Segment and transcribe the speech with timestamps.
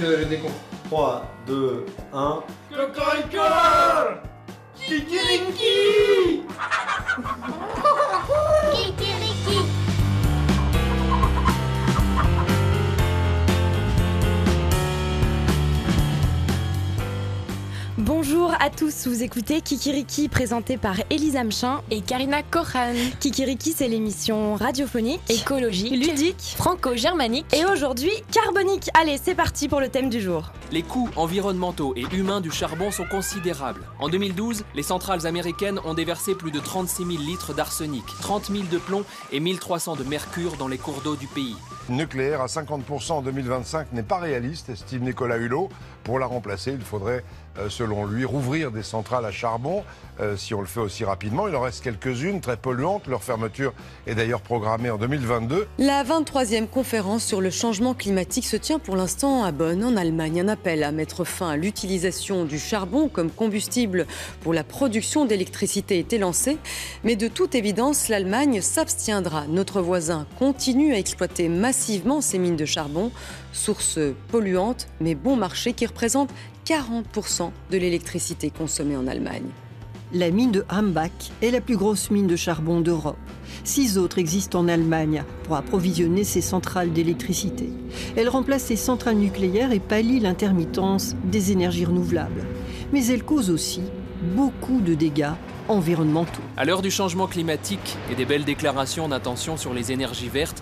[0.00, 0.54] le, le décompte.
[0.88, 2.42] 3, 2, 1.
[2.74, 3.42] Cocorico
[4.74, 6.42] Kikiriki
[18.12, 22.92] Bonjour à tous, vous écoutez Kikiriki présenté par Elisa Mchin et Karina Kohan.
[23.20, 28.90] Kikiriki c'est l'émission radiophonique, écologique, ludique, franco-germanique et aujourd'hui carbonique.
[29.00, 30.50] Allez, c'est parti pour le thème du jour.
[30.72, 33.86] Les coûts environnementaux et humains du charbon sont considérables.
[34.00, 38.64] En 2012, les centrales américaines ont déversé plus de 36 000 litres d'arsenic, 30 000
[38.72, 41.54] de plomb et 1300 de mercure dans les cours d'eau du pays.
[41.88, 45.68] Nucléaire à 50% en 2025 n'est pas réaliste, estime Nicolas Hulot.
[46.04, 47.24] Pour la remplacer, il faudrait,
[47.68, 49.84] selon lui, rouvrir des centrales à charbon.
[50.20, 53.06] Euh, si on le fait aussi rapidement, il en reste quelques-unes très polluantes.
[53.06, 53.72] Leur fermeture
[54.06, 55.66] est d'ailleurs programmée en 2022.
[55.78, 60.40] La 23e conférence sur le changement climatique se tient pour l'instant à Bonn, en Allemagne.
[60.40, 64.06] Un appel à mettre fin à l'utilisation du charbon comme combustible
[64.42, 66.58] pour la production d'électricité était lancé.
[67.02, 69.46] Mais de toute évidence, l'Allemagne s'abstiendra.
[69.48, 73.10] Notre voisin continue à exploiter massivement ces mines de charbon,
[73.52, 76.30] source polluante mais bon marché qui représente
[76.66, 79.48] 40% de l'électricité consommée en Allemagne.
[80.12, 83.16] La mine de Hambach est la plus grosse mine de charbon d'Europe.
[83.62, 87.68] Six autres existent en Allemagne pour approvisionner ces centrales d'électricité.
[88.16, 92.44] Elle remplace les centrales nucléaires et pallie l'intermittence des énergies renouvelables.
[92.92, 93.82] Mais elle cause aussi
[94.34, 95.34] beaucoup de dégâts
[95.68, 96.42] environnementaux.
[96.56, 100.60] À l'heure du changement climatique et des belles déclarations d'intention sur les énergies vertes,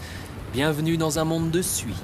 [0.52, 1.94] bienvenue dans un monde de suie.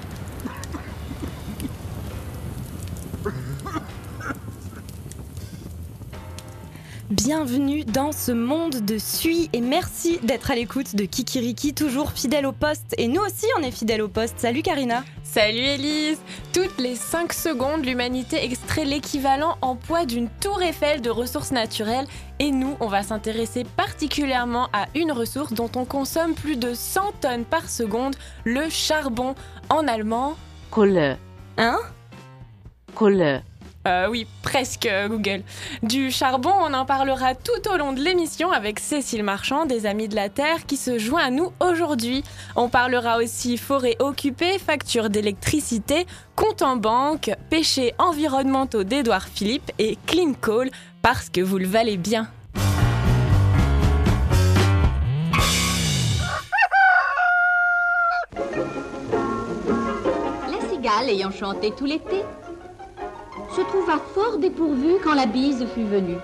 [7.25, 12.45] Bienvenue dans ce monde de suie et merci d'être à l'écoute de Kikiriki, toujours fidèle
[12.45, 12.93] au poste.
[12.99, 14.35] Et nous aussi, on est fidèle au poste.
[14.37, 15.03] Salut Karina.
[15.23, 16.19] Salut Elise.
[16.53, 22.05] Toutes les 5 secondes, l'humanité extrait l'équivalent en poids d'une tour Eiffel de ressources naturelles.
[22.37, 27.11] Et nous, on va s'intéresser particulièrement à une ressource dont on consomme plus de 100
[27.21, 29.33] tonnes par seconde, le charbon.
[29.69, 30.35] En allemand.
[30.69, 31.17] Kohle.
[31.57, 31.79] Hein?
[32.93, 33.41] Kohle.
[33.87, 35.43] Euh, oui, presque Google.
[35.83, 40.07] Du charbon, on en parlera tout au long de l'émission avec Cécile Marchand des Amis
[40.07, 42.23] de la Terre qui se joint à nous aujourd'hui.
[42.55, 49.99] On parlera aussi forêt occupée, facture d'électricité, compte en banque, péchés environnementaux d'Édouard Philippe et
[50.07, 50.71] clean coal
[51.03, 52.27] parce que vous le valez bien.
[60.49, 62.23] La cigale ayant chanté tout l'été
[63.55, 66.17] se trouva fort dépourvue quand la bise fut venue.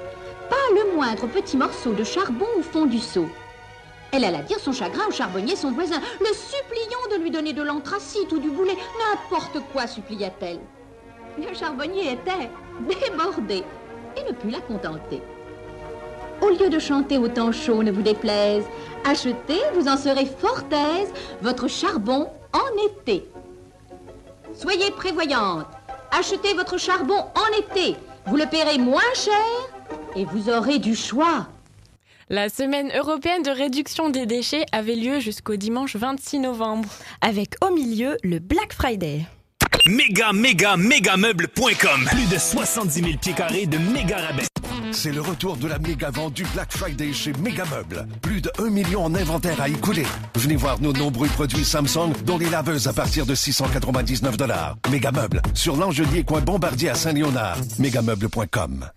[0.50, 3.26] Pas le moindre petit morceau de charbon au fond du seau.
[4.12, 7.62] Elle alla dire son chagrin au charbonnier, son voisin, le suppliant de lui donner de
[7.62, 10.60] l'anthracite ou du boulet, n'importe quoi, supplia-t-elle.
[11.38, 12.50] Le charbonnier était
[12.82, 13.64] débordé
[14.18, 15.22] et ne put la contenter.
[16.42, 18.66] Au lieu de chanter au temps chaud, ne vous déplaise,
[19.06, 23.26] achetez, vous en serez fort aise, votre charbon en été.
[24.54, 25.68] Soyez prévoyante,
[26.12, 27.96] achetez votre charbon en été.
[28.28, 29.34] Vous le paierez moins cher
[30.16, 31.48] et vous aurez du choix.
[32.30, 36.88] La semaine européenne de réduction des déchets avait lieu jusqu'au dimanche 26 novembre.
[37.20, 39.26] Avec au milieu le Black Friday.
[39.86, 42.06] Méga, méga, méga meuble.com.
[42.06, 44.46] Plus de 70 000 pieds carrés de méga rabais.
[44.94, 48.08] C'est le retour de la méga vente du Black Friday chez Megameuble.
[48.22, 50.06] Plus de 1 million en inventaire à écouler.
[50.36, 54.78] Venez voir nos nombreux produits Samsung, dont les laveuses à partir de 699 dollars.
[54.92, 57.58] Megameuble, sur l'Angelier coin Bombardier à Saint-Léonard.
[57.80, 58.90] Megameuble.com.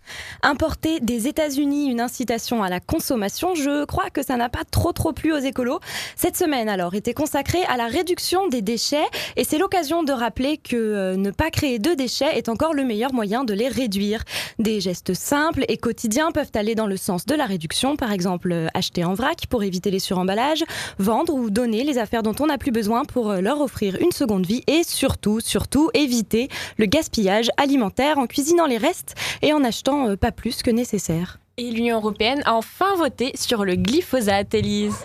[0.43, 4.93] Importer des États-Unis une incitation à la consommation, je crois que ça n'a pas trop
[4.93, 5.81] trop plu aux écolos.
[6.17, 9.07] Cette semaine alors était consacrée à la réduction des déchets
[9.37, 12.85] et c'est l'occasion de rappeler que euh, ne pas créer de déchets est encore le
[12.85, 14.25] meilleur moyen de les réduire.
[14.59, 18.53] Des gestes simples et quotidiens peuvent aller dans le sens de la réduction, par exemple
[18.53, 20.65] euh, acheter en vrac pour éviter les suremballages,
[20.99, 24.11] vendre ou donner les affaires dont on n'a plus besoin pour euh, leur offrir une
[24.11, 26.49] seconde vie et surtout, surtout éviter
[26.79, 31.39] le gaspillage alimentaire en cuisinant les restes et en achetant euh, pas plus que nécessaire.
[31.59, 35.05] Et l'Union européenne a enfin voté sur le glyphosate, Elise.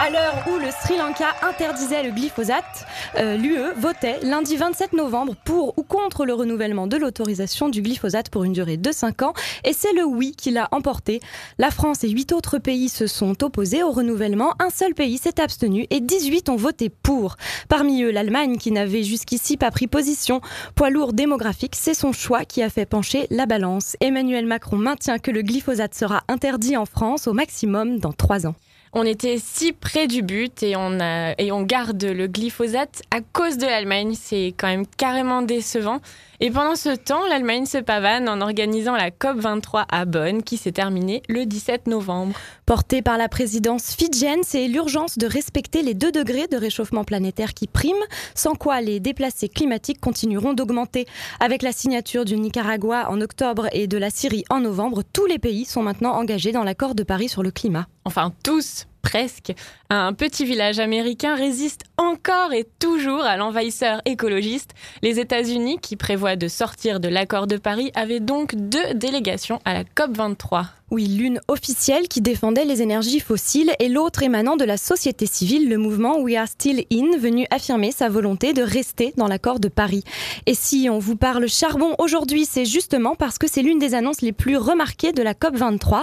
[0.00, 2.86] À l'heure où le Sri Lanka interdisait le glyphosate,
[3.16, 8.30] euh, l'UE votait lundi 27 novembre pour ou contre le renouvellement de l'autorisation du glyphosate
[8.30, 9.34] pour une durée de 5 ans.
[9.62, 11.20] Et c'est le oui qui l'a emporté.
[11.58, 14.54] La France et 8 autres pays se sont opposés au renouvellement.
[14.58, 17.36] Un seul pays s'est abstenu et 18 ont voté pour.
[17.68, 20.40] Parmi eux, l'Allemagne qui n'avait jusqu'ici pas pris position.
[20.76, 23.98] Poids lourd démographique, c'est son choix qui a fait pencher la balance.
[24.00, 28.54] Emmanuel Macron maintient que le glyphosate sera interdit en France au maximum dans 3 ans.
[28.92, 34.14] On était si près du but et on, garde le glyphosate à cause de l'Allemagne.
[34.20, 36.00] C'est quand même carrément décevant.
[36.40, 40.72] Et pendant ce temps, l'Allemagne se pavane en organisant la COP23 à Bonn qui s'est
[40.72, 42.34] terminée le 17 novembre.
[42.66, 47.54] Portée par la présidence fidjienne, c'est l'urgence de respecter les 2 degrés de réchauffement planétaire
[47.54, 47.94] qui priment,
[48.34, 51.06] sans quoi les déplacés climatiques continueront d'augmenter.
[51.38, 55.38] Avec la signature du Nicaragua en octobre et de la Syrie en novembre, tous les
[55.38, 57.86] pays sont maintenant engagés dans l'accord de Paris sur le climat.
[58.04, 59.52] Enfin tous, presque.
[59.92, 64.70] Un petit village américain résiste encore et toujours à l'envahisseur écologiste.
[65.02, 69.74] Les États-Unis, qui prévoient de sortir de l'accord de Paris, avaient donc deux délégations à
[69.74, 70.66] la COP23.
[70.92, 75.68] Oui, l'une officielle qui défendait les énergies fossiles et l'autre émanant de la société civile,
[75.68, 79.68] le mouvement We Are Still In, venu affirmer sa volonté de rester dans l'accord de
[79.68, 80.02] Paris.
[80.46, 84.20] Et si on vous parle charbon aujourd'hui, c'est justement parce que c'est l'une des annonces
[84.20, 86.02] les plus remarquées de la COP23,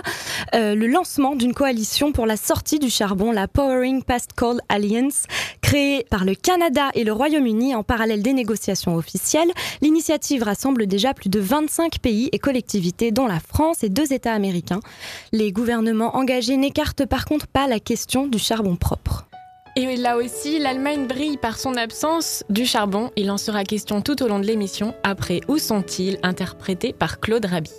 [0.56, 3.50] euh, le lancement d'une coalition pour la sortie du charbon, la
[4.06, 5.26] Past Coal Alliance,
[5.62, 9.52] créée par le Canada et le Royaume-Uni en parallèle des négociations officielles.
[9.82, 14.34] L'initiative rassemble déjà plus de 25 pays et collectivités, dont la France et deux États
[14.34, 14.80] américains.
[15.32, 19.28] Les gouvernements engagés n'écartent par contre pas la question du charbon propre.
[19.76, 23.12] Et là aussi, l'Allemagne brille par son absence du charbon.
[23.16, 24.96] Il en sera question tout au long de l'émission.
[25.04, 27.72] Après Où sont-ils interprété par Claude Rabi.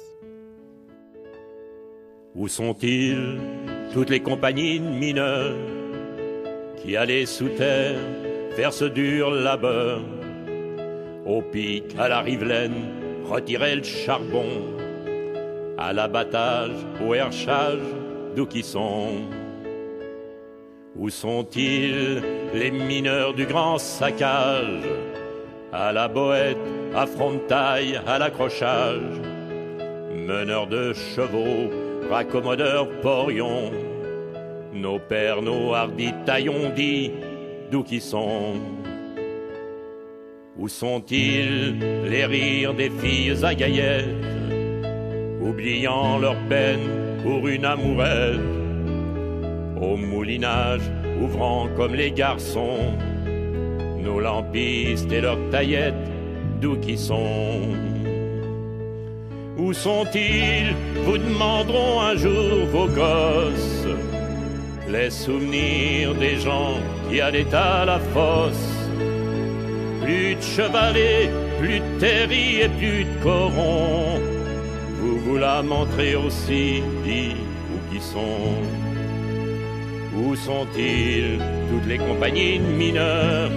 [2.37, 3.41] Où sont-ils?
[3.93, 5.57] Toutes les compagnies de mineurs
[6.83, 7.99] qui allaient sous terre
[8.57, 10.01] faire ce dur labeur.
[11.27, 12.75] Au pic, à la rivelaine,
[13.29, 14.47] retirer le charbon.
[15.77, 16.73] À l'abattage,
[17.07, 17.87] au herchage,
[18.35, 19.11] d'où qui sont.
[20.97, 22.21] Où sont-ils
[22.55, 24.83] les mineurs du grand saccage?
[25.73, 26.57] À la boette,
[26.97, 29.21] à frontail, à l'accrochage.
[30.17, 31.71] Meneurs de chevaux,
[32.11, 33.71] raccommodeurs porions
[34.81, 37.11] Nos pères, nos hardis taillons dit
[37.71, 38.55] d'où qui sont.
[40.57, 41.79] Où sont-ils
[42.09, 44.07] les rires des filles à gaillettes
[45.41, 46.89] oubliant leur peine
[47.25, 48.41] pour une amourette,
[49.81, 50.83] au moulinage
[51.21, 52.95] ouvrant comme les garçons,
[54.01, 55.95] nos lampistes et leurs taillettes,
[56.61, 57.63] d'où qui sont?
[59.59, 60.73] Où sont-ils?
[61.05, 63.89] Vous demanderont un jour vos gosses,
[64.91, 66.77] les souvenirs des gens
[67.09, 68.75] qui allaient à la fosse.
[70.03, 71.31] Plus de chevalets,
[71.61, 74.19] plus de terris et plus de corons.
[75.01, 77.37] Vous vous la montrez aussi, dit
[77.73, 78.55] où qui sont?
[80.17, 81.39] Où sont-ils
[81.71, 83.51] toutes les compagnies de mineurs?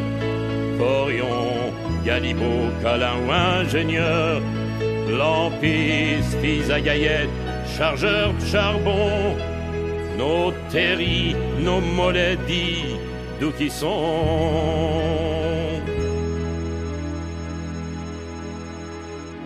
[0.77, 1.73] Forion,
[2.05, 4.41] Galibot, Calin ou ingénieur?
[5.09, 7.29] Lampistes, fils à gaillettes,
[7.77, 9.35] chargeurs de charbon?
[10.21, 11.35] Nos terris,
[11.65, 12.95] nos mollets dits,
[13.39, 15.00] d'où qui sont.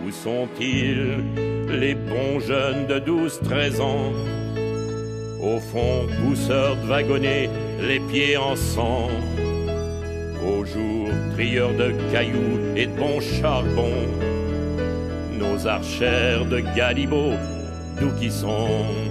[0.04, 1.24] Où sont-ils
[1.80, 4.12] les bons jeunes de 12-13 ans?
[5.40, 7.48] Au fond, pousseurs de wagonnets,
[7.80, 9.08] les pieds en sang.
[10.46, 14.04] Au jour, trieurs de cailloux et de bons charbons.
[15.38, 17.32] Nos archères de Galibot,
[17.98, 19.05] d'où qui sont?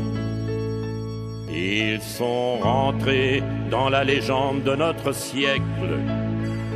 [1.56, 6.00] Ils sont rentrés dans la légende de notre siècle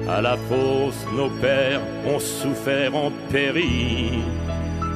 [0.10, 4.24] à la fosse, nos pères ont souffert, ont péri.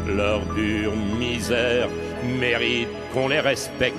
[0.08, 1.88] Leur dure misère
[2.40, 3.96] mérite qu'on les respecte.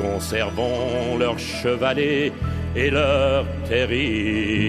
[0.00, 2.32] Conservons leurs chevalets
[2.74, 4.68] et leurs terris.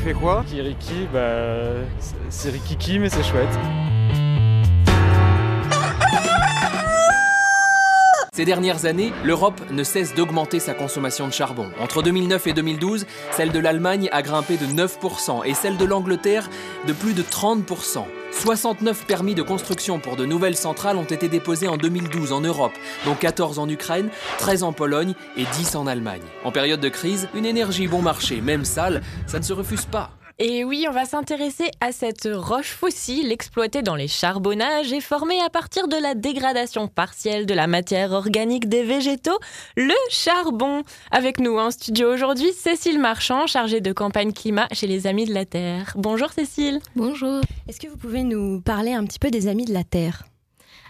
[0.00, 1.84] Fait quoi Kikiriki, bah.
[2.30, 3.48] C'est Rikiki, mais c'est chouette.
[8.32, 11.68] Ces dernières années, l'Europe ne cesse d'augmenter sa consommation de charbon.
[11.78, 16.48] Entre 2009 et 2012, celle de l'Allemagne a grimpé de 9% et celle de l'Angleterre
[16.86, 18.04] de plus de 30%.
[18.32, 22.72] 69 permis de construction pour de nouvelles centrales ont été déposés en 2012 en Europe,
[23.04, 24.08] dont 14 en Ukraine,
[24.38, 26.22] 13 en Pologne et 10 en Allemagne.
[26.44, 30.10] En période de crise, une énergie bon marché, même sale, ça ne se refuse pas.
[30.42, 35.38] Et oui, on va s'intéresser à cette roche fossile exploitée dans les charbonnages et formée
[35.38, 39.38] à partir de la dégradation partielle de la matière organique des végétaux,
[39.76, 40.82] le charbon.
[41.10, 45.34] Avec nous en studio aujourd'hui, Cécile Marchand, chargée de campagne climat chez les Amis de
[45.34, 45.92] la Terre.
[45.96, 46.80] Bonjour Cécile.
[46.96, 47.42] Bonjour.
[47.68, 50.24] Est-ce que vous pouvez nous parler un petit peu des Amis de la Terre?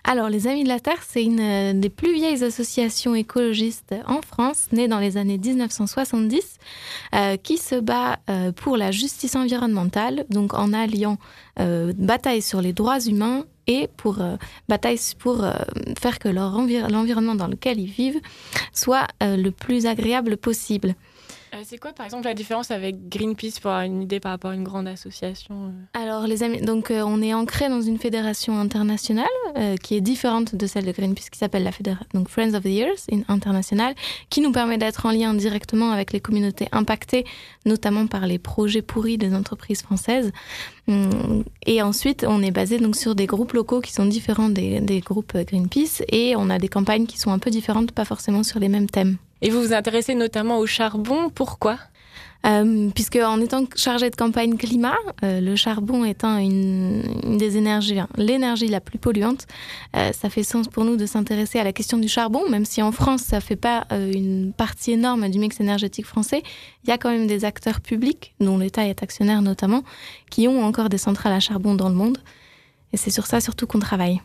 [0.04, 4.22] Alors, les Amis de la Terre, c'est une euh, des plus vieilles associations écologistes en
[4.22, 6.58] France, née dans les années 1970,
[7.14, 11.18] euh, qui se bat euh, pour la justice environnementale, donc en alliant
[11.96, 14.18] bataille sur les droits humains et pour
[14.66, 15.44] bataille pour
[16.00, 18.20] faire que l'environnement dans lequel ils vivent
[18.72, 20.94] soit le plus agréable possible.
[21.52, 24.52] Euh, c'est quoi, par exemple, la différence avec Greenpeace pour avoir une idée par rapport
[24.52, 27.98] à une grande association euh Alors, les amis, donc euh, on est ancré dans une
[27.98, 29.26] fédération internationale
[29.56, 32.62] euh, qui est différente de celle de Greenpeace, qui s'appelle la fédération donc Friends of
[32.62, 33.94] the Earth in- internationale,
[34.28, 37.24] qui nous permet d'être en lien directement avec les communautés impactées,
[37.66, 40.30] notamment par les projets pourris des entreprises françaises.
[40.86, 44.80] Hum, Et ensuite, on est basé donc sur des groupes locaux qui sont différents des,
[44.80, 48.42] des groupes Greenpeace, et on a des campagnes qui sont un peu différentes, pas forcément
[48.44, 49.16] sur les mêmes thèmes.
[49.42, 51.78] Et vous vous intéressez notamment au charbon, pourquoi?
[52.46, 57.58] Euh, puisque en étant chargé de campagne climat, euh, le charbon étant une, une des
[57.58, 59.46] énergies, hein, l'énergie la plus polluante,
[59.94, 62.80] euh, ça fait sens pour nous de s'intéresser à la question du charbon, même si
[62.80, 66.42] en France ça fait pas euh, une partie énorme du mix énergétique français.
[66.84, 69.82] Il y a quand même des acteurs publics, dont l'État est actionnaire notamment,
[70.30, 72.18] qui ont encore des centrales à charbon dans le monde.
[72.94, 74.20] Et c'est sur ça surtout qu'on travaille.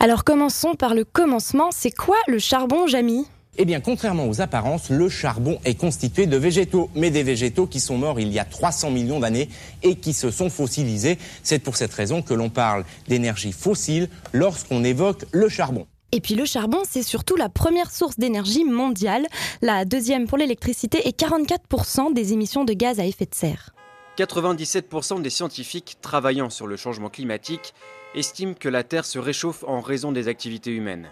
[0.00, 1.68] Alors commençons par le commencement.
[1.70, 3.26] C'est quoi le charbon, Jamy
[3.58, 7.80] Eh bien, contrairement aux apparences, le charbon est constitué de végétaux, mais des végétaux qui
[7.80, 9.50] sont morts il y a 300 millions d'années
[9.82, 11.18] et qui se sont fossilisés.
[11.42, 15.86] C'est pour cette raison que l'on parle d'énergie fossile lorsqu'on évoque le charbon.
[16.12, 19.26] Et puis le charbon, c'est surtout la première source d'énergie mondiale,
[19.60, 23.74] la deuxième pour l'électricité et 44% des émissions de gaz à effet de serre.
[24.16, 27.74] 97% des scientifiques travaillant sur le changement climatique
[28.14, 31.08] estiment que la Terre se réchauffe en raison des activités humaines.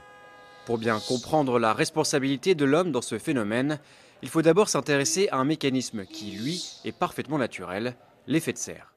[0.71, 3.81] Pour bien comprendre la responsabilité de l'homme dans ce phénomène,
[4.23, 7.97] il faut d'abord s'intéresser à un mécanisme qui, lui, est parfaitement naturel,
[8.29, 8.95] l'effet de serre.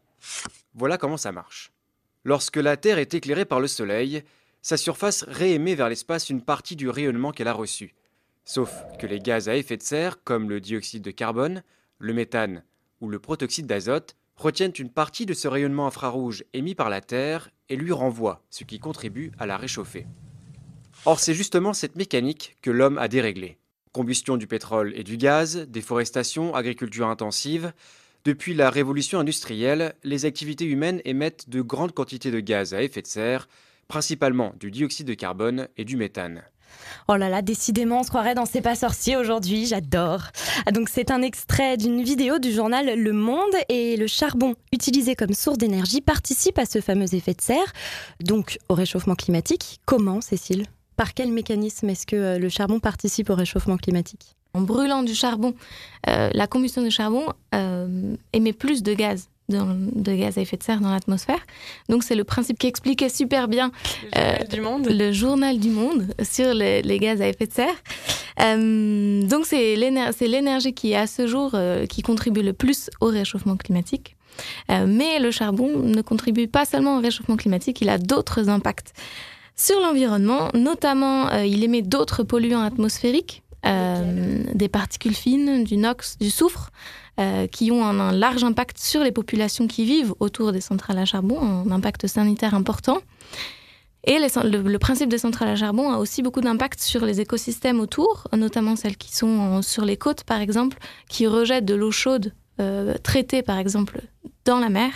[0.76, 1.72] Voilà comment ça marche.
[2.26, 4.22] Lorsque la Terre est éclairée par le Soleil,
[4.62, 7.96] sa surface réémet vers l'espace une partie du rayonnement qu'elle a reçu.
[8.46, 11.64] Sauf que les gaz à effet de serre, comme le dioxyde de carbone,
[11.98, 12.64] le méthane
[13.02, 17.50] ou le protoxyde d'azote, retiennent une partie de ce rayonnement infrarouge émis par la Terre
[17.68, 20.06] et lui renvoient, ce qui contribue à la réchauffer.
[21.06, 23.58] Or, c'est justement cette mécanique que l'homme a déréglée.
[23.92, 27.74] Combustion du pétrole et du gaz, déforestation, agriculture intensive.
[28.24, 33.02] Depuis la révolution industrielle, les activités humaines émettent de grandes quantités de gaz à effet
[33.02, 33.50] de serre,
[33.90, 36.42] principalement du dioxyde de carbone et du méthane.
[37.10, 40.22] Oh là là, décidément, on se croirait dans C'est pas sorcier aujourd'hui, j'adore.
[40.66, 45.16] Ah, donc c'est un extrait d'une vidéo du journal Le Monde et le charbon utilisé
[45.16, 47.74] comme source d'énergie participe à ce fameux effet de serre,
[48.22, 49.82] donc au réchauffement climatique.
[49.86, 50.66] Comment, Cécile?
[50.96, 54.36] Par quel mécanisme est-ce que euh, le charbon participe au réchauffement climatique?
[54.54, 55.56] En brûlant du charbon,
[56.08, 59.30] euh, la combustion du charbon euh, émet plus de gaz.
[59.50, 61.40] dans- de gaz à effet de serre dans l'atmosphère.
[61.90, 63.72] Donc c'est le principe qui expliquait super bien
[64.18, 64.88] euh, du monde.
[64.90, 67.76] le journal du monde sur les, les gaz à effet de serre.
[68.40, 72.90] Euh, donc c'est l'éner- c'est l'énergie qui à ce jour euh, qui contribue le plus
[73.02, 74.16] au réchauffement climatique.
[74.72, 78.94] Euh, mais le charbon ne contribue pas seulement au réchauffement climatique, il a d'autres impacts
[79.56, 86.18] sur l'environnement, notamment euh, il émet d'autres polluants atmosphériques, euh, des particules fines, du NOx,
[86.20, 86.72] du soufre,
[87.20, 90.98] euh, qui ont un, un large impact sur les populations qui vivent autour des centrales
[90.98, 93.00] à charbon, un impact sanitaire important.
[94.06, 97.22] Et les le, le principe des centrales à charbon a aussi beaucoup d'impact sur les
[97.22, 101.76] écosystèmes autour, notamment celles qui sont en- sur les côtes, par exemple, qui rejettent de
[101.76, 102.96] l'eau chaude euh,
[103.46, 104.02] par exemple,
[104.46, 104.92] dans la mer,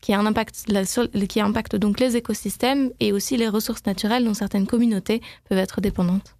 [0.00, 4.24] qui, a un impact, sur- qui impacte donc les écosystèmes et aussi les ressources naturelles
[4.24, 6.34] dont certaines communautés peuvent être dépendantes.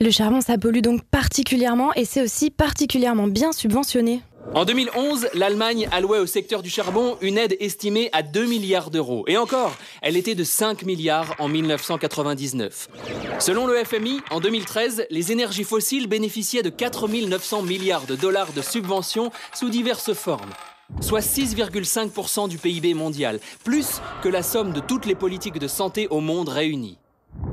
[0.00, 4.22] Le charbon, ça pollue donc particulièrement et c'est aussi particulièrement bien subventionné.
[4.52, 9.24] En 2011, l'Allemagne allouait au secteur du charbon une aide estimée à 2 milliards d'euros.
[9.28, 12.88] Et encore, elle était de 5 milliards en 1999.
[13.38, 18.52] Selon le FMI, en 2013, les énergies fossiles bénéficiaient de 4 900 milliards de dollars
[18.52, 20.50] de subventions sous diverses formes
[21.00, 26.08] soit 6,5% du PIB mondial, plus que la somme de toutes les politiques de santé
[26.08, 26.98] au monde réunies.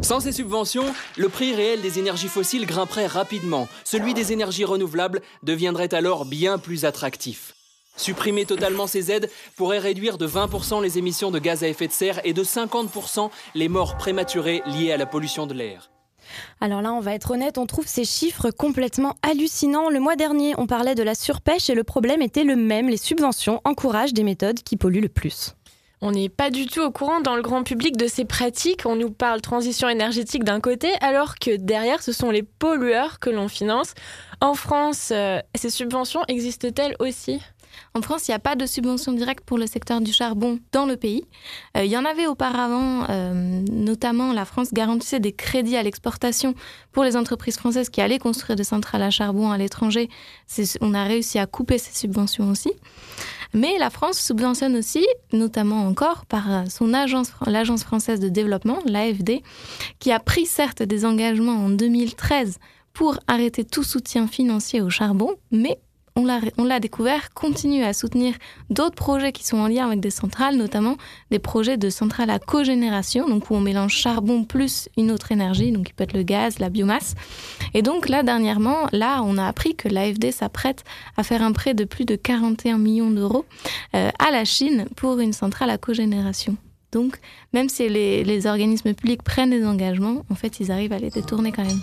[0.01, 0.85] Sans ces subventions,
[1.17, 3.67] le prix réel des énergies fossiles grimperait rapidement.
[3.83, 7.55] Celui des énergies renouvelables deviendrait alors bien plus attractif.
[7.97, 11.91] Supprimer totalement ces aides pourrait réduire de 20% les émissions de gaz à effet de
[11.91, 15.89] serre et de 50% les morts prématurées liées à la pollution de l'air.
[16.61, 19.89] Alors là, on va être honnête, on trouve ces chiffres complètement hallucinants.
[19.89, 22.89] Le mois dernier, on parlait de la surpêche et le problème était le même.
[22.89, 25.55] Les subventions encouragent des méthodes qui polluent le plus.
[26.01, 28.83] On n'est pas du tout au courant dans le grand public de ces pratiques.
[28.85, 33.31] On nous parle transition énergétique d'un côté, alors que derrière, ce sont les pollueurs que
[33.31, 33.93] l'on finance.
[34.39, 37.41] En France, euh, ces subventions existent-elles aussi?
[37.93, 40.85] En France, il n'y a pas de subvention directe pour le secteur du charbon dans
[40.85, 41.23] le pays.
[41.75, 46.53] Euh, il y en avait auparavant, euh, notamment la France garantissait des crédits à l'exportation
[46.91, 50.09] pour les entreprises françaises qui allaient construire des centrales à charbon à l'étranger.
[50.81, 52.71] On a réussi à couper ces subventions aussi.
[53.53, 59.41] Mais la France subventionne aussi, notamment encore par son agence, l'Agence française de développement, l'AFD,
[59.99, 62.59] qui a pris certes des engagements en 2013
[62.93, 65.79] pour arrêter tout soutien financier au charbon, mais
[66.17, 68.33] on l'a découvert, continue à soutenir
[68.69, 70.97] d'autres projets qui sont en lien avec des centrales, notamment
[71.31, 75.71] des projets de centrales à cogénération, donc où on mélange charbon plus une autre énergie,
[75.71, 77.15] donc qui peut être le gaz, la biomasse.
[77.73, 80.83] Et donc là, dernièrement, là, on a appris que l'AFD s'apprête
[81.17, 83.45] à faire un prêt de plus de 41 millions d'euros
[83.95, 86.57] euh, à la Chine pour une centrale à cogénération.
[86.91, 87.17] Donc,
[87.53, 91.09] même si les, les organismes publics prennent des engagements, en fait, ils arrivent à les
[91.09, 91.81] détourner quand même.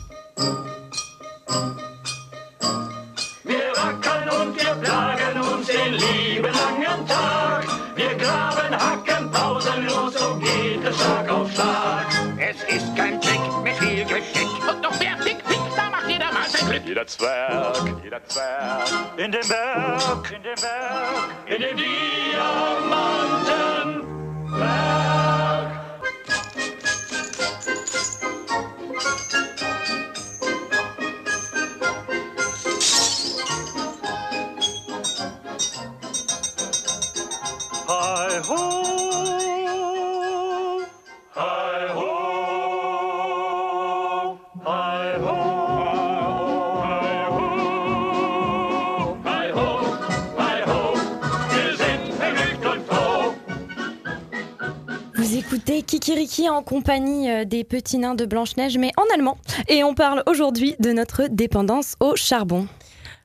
[4.56, 7.64] Plagen uns den lieben langen Tag.
[7.96, 12.06] Wir graben, hacken pausenlos, so geht es Schlag auf Schlag.
[12.38, 14.49] Es ist kein Trick mit viel Geschick.
[14.68, 16.82] Und doch wer fick, fick, da macht jeder mal sein Glück.
[16.87, 18.88] Jeder Zwerg, jeder Zwerg.
[19.16, 24.24] In dem Berg, in dem Berg, in dem Diamantenberg.
[56.04, 59.38] Kikiriki en compagnie euh, des petits nains de Blanche-Neige, mais en allemand.
[59.68, 62.68] Et on parle aujourd'hui de notre dépendance au charbon.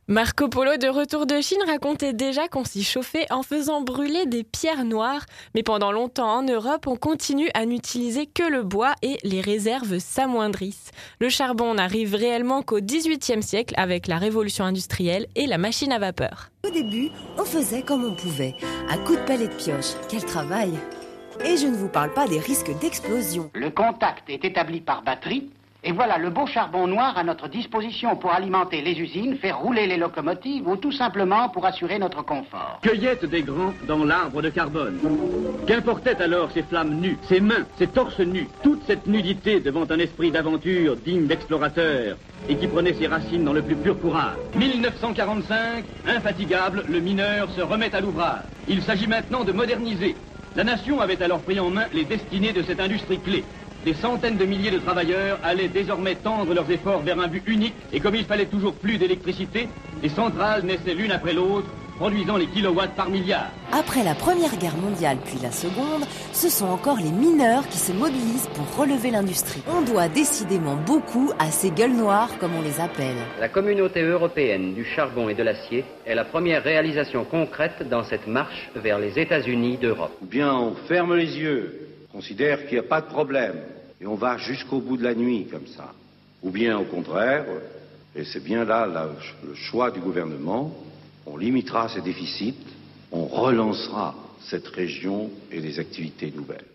[0.08, 4.46] Marco Polo, de retour de Chine, racontait déjà qu'on s'y chauffait en faisant brûler des
[4.46, 5.26] pierres noires.
[5.56, 10.00] Mais pendant longtemps en Europe, on continue à n'utiliser que le bois et les réserves
[10.00, 10.92] s'amoindrissent.
[11.20, 16.00] Le charbon n'arrive réellement qu'au XVIIIe siècle avec la révolution industrielle et la machine à
[16.00, 16.50] vapeur.
[16.66, 18.56] Au début, on faisait comme on pouvait,
[18.90, 19.96] à coups de pelle et de pioche.
[20.08, 20.72] Quel travail
[21.46, 23.50] Et je ne vous parle pas des risques d'explosion.
[23.54, 25.50] Le contact est établi par batterie
[25.82, 29.88] et voilà le beau charbon noir à notre disposition pour alimenter les usines, faire rouler
[29.88, 32.80] les locomotives ou tout simplement pour assurer notre confort.
[32.82, 35.00] Cueillette des grands dans l'arbre de carbone.
[35.66, 40.00] Qu'importaient alors ces flammes nues, ces mains, ces torses nus, toute cette nudité devant un
[40.00, 42.18] esprit d'aventure digne d'explorateur
[42.50, 44.36] et qui prenait ses racines dans le plus pur courage?
[44.58, 48.44] 1945, infatigable, le mineur se remet à l'ouvrage.
[48.68, 50.18] Il s'agit maintenant de moderniser.
[50.56, 53.46] La nation avait alors pris en main les destinées de cette industrie clé.
[53.86, 57.76] Des centaines de milliers de travailleurs allaient désormais tendre leurs efforts vers un but unique,
[57.94, 59.70] et comme il fallait toujours plus d'électricité,
[60.02, 63.52] les centrales naissaient l'une après l'autre, produisant les kilowatts par milliard.
[63.74, 67.92] Après la Première Guerre mondiale puis la Seconde, ce sont encore les mineurs qui se
[67.92, 69.62] mobilisent pour relever l'industrie.
[69.68, 73.18] On doit décidément beaucoup à ces gueules noires, comme on les appelle.
[73.42, 78.28] La communauté européenne du charbon et de l'acier est la première réalisation concrète dans cette
[78.28, 80.16] marche vers les États-Unis d'Europe.
[80.22, 83.58] Bien, on ferme les yeux considère qu'il n'y a pas de problème
[84.02, 85.94] et on va jusqu'au bout de la nuit comme ça.
[86.44, 87.44] Ou bien au contraire,
[88.16, 90.74] et c'est bien là, le choix du gouvernement,
[91.32, 92.56] on limitera ces déficits,
[93.12, 96.66] on relancera cette région et des activités nouvelles.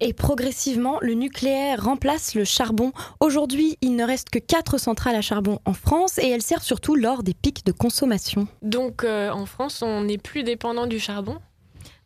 [0.00, 2.92] Et progressivement, le nucléaire remplace le charbon.
[3.20, 6.94] Aujourd'hui, il ne reste que 4 centrales à charbon en France et elles servent surtout
[6.94, 8.48] lors des pics de consommation.
[8.60, 11.38] Donc euh, en France, on n'est plus dépendant du charbon?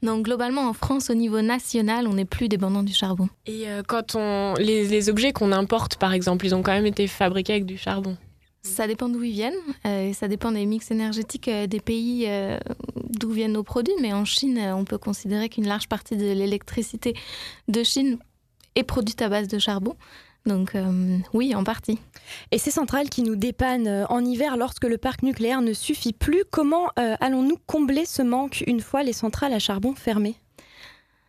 [0.03, 3.29] Donc globalement, en France, au niveau national, on n'est plus dépendant du charbon.
[3.47, 7.07] Et euh, quand on les, objets qu'on importe, par exemple, ils ont quand même été
[7.07, 8.17] fabriqués avec du charbon.
[8.67, 9.55] Ça dépend d'où ils viennent,
[9.87, 12.29] euh, ça dépend des mix énergétiques euh, des pays
[13.11, 17.15] d'où viennent nos produits, mais en Chine, on peut considérer qu'une large partie de l'électricité
[17.69, 18.19] de Chine
[18.75, 19.97] est produite à base de charbon.
[20.47, 21.99] Donc euh, oui, en partie.
[22.53, 26.13] Et ces centrales qui nous dépannent euh, en hiver lorsque le parc nucléaire ne suffit
[26.13, 30.37] plus, comment euh, allons-nous combler ce manque une fois les centrales à charbon fermées?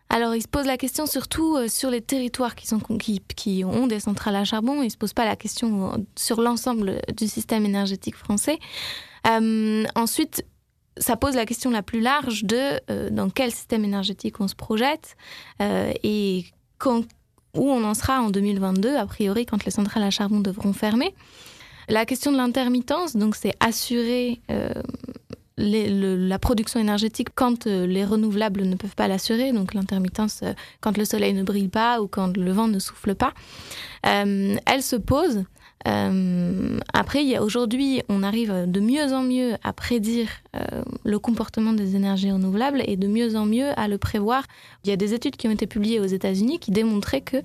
[0.09, 4.45] Alors, il se pose la question surtout sur les territoires qui, ont des centrales à
[4.45, 4.81] charbon.
[4.81, 8.57] Il ne se pose pas la question sur l'ensemble du système énergétique français.
[9.25, 10.45] ensuite,
[10.95, 15.17] ça pose la question la plus large de dans quel système énergétique on se projette
[15.59, 16.45] et
[17.57, 21.13] où on en sera en 2022, a priori, quand les centrales à charbon devront fermer.
[21.89, 24.69] La question de l'intermittence, donc c'est assurer euh,
[25.57, 30.97] la production énergétique quand euh, les renouvelables ne peuvent pas l'assurer, donc l'intermittence euh, quand
[30.97, 33.33] le soleil ne brille pas ou quand le vent ne souffle pas,
[34.03, 35.43] elle se pose
[35.85, 41.95] Euh, après, aujourd'hui, on arrive de mieux en mieux à prédire euh, le comportement des
[41.95, 44.43] énergies renouvelables et de mieux en mieux à le prévoir.
[44.83, 47.37] Il y a des études qui ont été publiées aux États-Unis qui démontraient que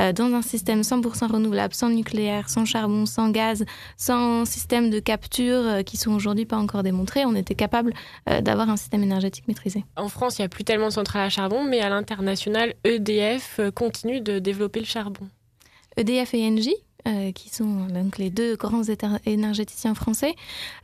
[0.00, 3.64] euh, dans un système 100% renouvelable, sans nucléaire, sans charbon, sans gaz,
[3.96, 7.92] sans système de capture qui sont aujourd'hui pas encore démontrés, on était capable
[8.26, 9.84] d'avoir un système énergétique maîtrisé.
[9.96, 13.60] En France, il n'y a plus tellement de centrales à charbon, mais à l'international, EDF
[13.74, 15.28] continue de développer le charbon.
[15.96, 16.76] EDF et Engie,
[17.08, 18.82] euh, qui sont donc les deux grands
[19.24, 20.34] énergéticiens français.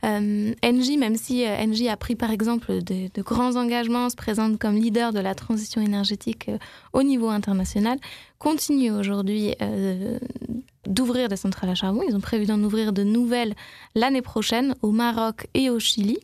[0.03, 4.75] Euh, même si euh, Engie a pris par exemple de, grands engagements, se présente comme
[4.75, 6.57] leader de la transition énergétique euh,
[6.93, 7.99] au niveau international,
[8.39, 9.55] continue aujourd'hui
[10.85, 12.01] d'ouvrir des centrales à charbon.
[12.07, 13.55] Ils ont prévu d'en ouvrir de nouvelles
[13.95, 16.17] l'année prochaine au Maroc et au Chili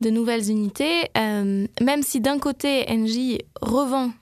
[0.00, 4.12] de nouvelles unités, même si d'un côté Engie revend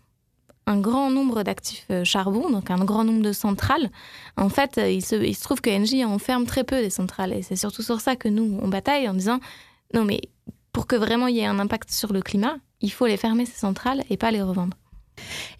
[0.66, 3.90] un grand nombre d'actifs euh, charbon, donc un grand nombre de centrales.
[4.36, 7.32] En fait, euh, il se, trouve que Engie enferme très peu des centrales.
[7.32, 9.40] Et c'est surtout sur ça que nous, on bataille en disant
[9.94, 10.20] non, mais
[10.72, 13.46] pour que vraiment il y ait un impact sur le climat, il faut les fermer,
[13.46, 14.76] ces centrales, et pas les revendre.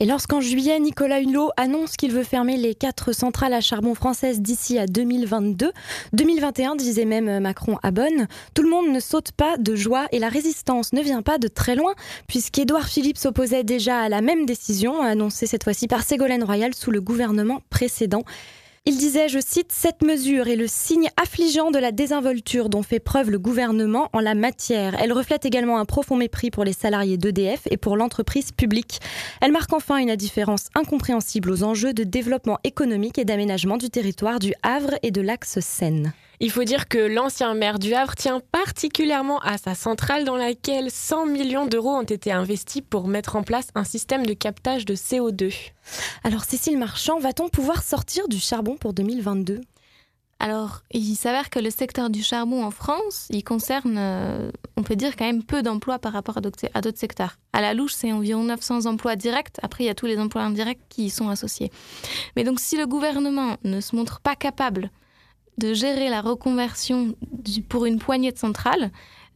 [0.00, 4.40] Et lorsqu'en juillet, Nicolas Hulot annonce qu'il veut fermer les quatre centrales à charbon françaises
[4.40, 5.72] d'ici à 2022,
[6.12, 10.18] 2021 disait même Macron à Bonn, tout le monde ne saute pas de joie et
[10.18, 11.94] la résistance ne vient pas de très loin,
[12.26, 16.90] puisqu'Édouard Philippe s'opposait déjà à la même décision, annoncée cette fois-ci par Ségolène Royal sous
[16.90, 18.24] le gouvernement précédent.
[18.84, 22.98] Il disait, je cite, Cette mesure est le signe affligeant de la désinvolture dont fait
[22.98, 24.96] preuve le gouvernement en la matière.
[25.00, 28.98] Elle reflète également un profond mépris pour les salariés d'EDF et pour l'entreprise publique.
[29.40, 34.40] Elle marque enfin une indifférence incompréhensible aux enjeux de développement économique et d'aménagement du territoire
[34.40, 36.12] du Havre et de l'axe Seine.
[36.44, 40.90] Il faut dire que l'ancien maire du Havre tient particulièrement à sa centrale dans laquelle
[40.90, 44.96] 100 millions d'euros ont été investis pour mettre en place un système de captage de
[44.96, 45.54] CO2.
[46.24, 49.60] Alors Cécile Marchand, va-t-on pouvoir sortir du charbon pour 2022
[50.40, 54.96] Alors, il s'avère que le secteur du charbon en France, il concerne, euh, on peut
[54.96, 57.36] dire, quand même peu d'emplois par rapport à d'autres à d'autres secteurs.
[57.52, 59.58] À la louche, c'est environ 900 emplois directs.
[59.62, 61.70] Après, il y a tous les emplois indirects qui y sont associés.
[62.34, 64.90] Mais donc, si le gouvernement ne se montre pas capable
[65.58, 67.14] de gérer la reconversion
[67.68, 68.90] pour une poignée de centrales,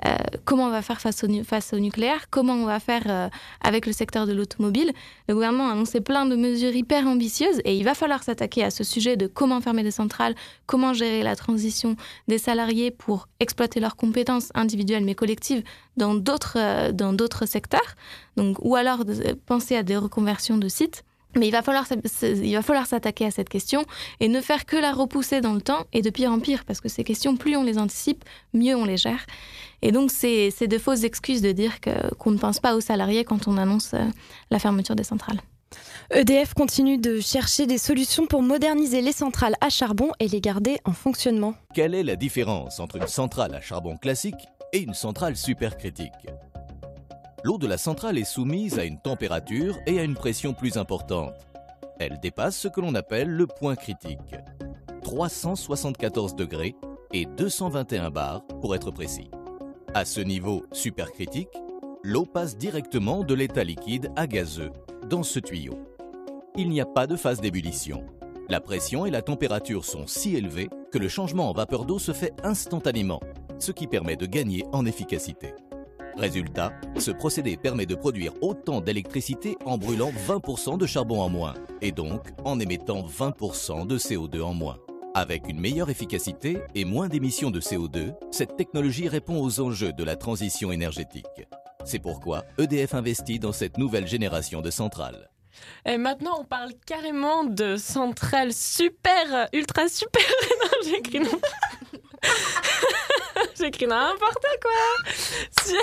[0.04, 3.28] euh, comment on va faire face au, nucléaire, comment on va faire euh,
[3.62, 4.92] avec le secteur de l'automobile.
[5.26, 8.70] Le gouvernement a annoncé plein de mesures hyper ambitieuses et il va falloir s'attaquer à
[8.70, 10.34] ce sujet de comment fermer des centrales,
[10.66, 11.96] comment gérer la transition
[12.28, 15.62] des salariés pour exploiter leurs compétences individuelles mais collectives
[15.96, 17.94] dans d'autres euh, secteurs.
[18.36, 21.04] Donc, ou alors de- penser à des reconversions de sites.
[21.36, 23.84] Mais il va falloir s'ab- s- il va falloir s'attaquer à cette question
[24.20, 26.80] et ne faire que la repousser dans le temps et de pire en pire parce
[26.80, 29.26] que ces questions, plus on les anticipe, mieux on les gère.
[29.82, 32.80] Et donc c'est c'est de fausses excuses de dire que- qu'on ne pense pas aux
[32.80, 34.04] salariés quand on annonce euh,
[34.50, 35.40] la fermeture des centrales.
[36.14, 40.78] EDF continue de chercher des solutions pour moderniser les centrales à charbon et les garder
[40.84, 41.54] en fonctionnement.
[41.74, 44.36] Quelle est la différence entre une centrale à charbon classique
[44.72, 46.12] et une centrale supercritique
[47.44, 51.34] L'eau de la centrale est soumise à une température et à une pression plus importante.
[51.98, 54.34] Elle dépasse ce que l'on appelle le point critique.
[55.02, 56.74] 374 degrés
[57.12, 59.30] et 221 bars pour être précis.
[59.94, 61.48] À ce niveau supercritique,
[62.02, 64.72] l'eau passe directement de l'état liquide à gazeux
[65.08, 65.78] dans ce tuyau.
[66.56, 68.04] Il n'y a pas de phase d'ébullition.
[68.48, 72.12] La pression et la température sont si élevées que le changement en vapeur d'eau se
[72.12, 73.20] fait instantanément,
[73.58, 75.54] ce qui permet de gagner en efficacité.
[76.16, 81.54] Résultat, ce procédé permet de produire autant d'électricité en brûlant 20% de charbon en moins,
[81.82, 84.78] et donc en émettant 20% de CO2 en moins.
[85.14, 90.04] Avec une meilleure efficacité et moins d'émissions de CO2, cette technologie répond aux enjeux de
[90.04, 91.26] la transition énergétique.
[91.84, 95.30] C'est pourquoi EDF investit dans cette nouvelle génération de centrales.
[95.84, 100.22] Et maintenant, on parle carrément de centrales super, ultra super.
[100.62, 101.40] non, j'ai écrit non?
[103.58, 104.72] j'ai écrit n'importe quoi.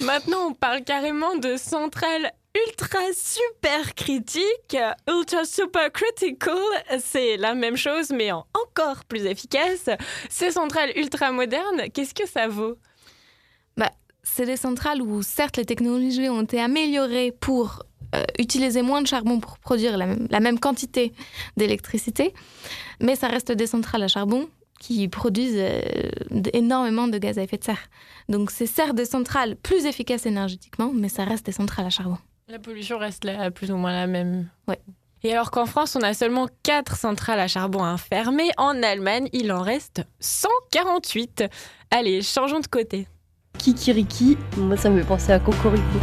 [0.00, 2.32] Maintenant, on parle carrément de centrales
[2.66, 4.76] ultra super critiques.
[5.08, 6.58] Ultra super critical,
[6.98, 9.88] c'est la même chose, mais en encore plus efficace.
[10.28, 12.76] Ces centrales ultra modernes, qu'est-ce que ça vaut?
[13.76, 13.90] Bah,
[14.22, 17.84] c'est des centrales où certes les technologies ont été améliorées pour
[18.14, 21.12] euh, utiliser moins de charbon pour produire la même, la même quantité
[21.56, 22.34] d'électricité,
[23.00, 24.48] mais ça reste des centrales à charbon
[24.80, 25.80] qui produisent euh,
[26.52, 27.88] énormément de gaz à effet de serre.
[28.28, 32.18] Donc c'est certes des centrales plus efficaces énergétiquement, mais ça reste des centrales à charbon.
[32.48, 34.48] La pollution reste là, plus ou moins la même.
[34.66, 34.80] Ouais.
[35.24, 39.28] Et alors qu'en France, on a seulement 4 centrales à charbon à fermer, en Allemagne,
[39.32, 41.44] il en reste 148.
[41.92, 43.06] Allez, changeons de côté.
[43.58, 45.98] Kikiriki, moi ça me fait penser à Cocorico.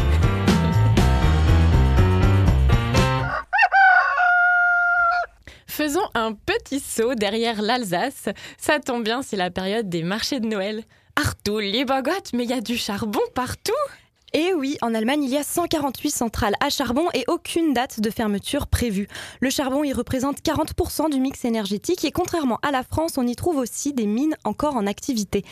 [5.79, 8.27] Faisons un petit saut derrière l'Alsace.
[8.57, 10.83] Ça tombe bien, c'est la période des marchés de Noël.
[11.15, 13.71] Arthur, les bagottes, mais il y a du charbon partout
[14.33, 18.09] et oui, en Allemagne, il y a 148 centrales à charbon et aucune date de
[18.09, 19.07] fermeture prévue.
[19.39, 23.35] Le charbon y représente 40% du mix énergétique et contrairement à la France, on y
[23.35, 25.43] trouve aussi des mines encore en activité.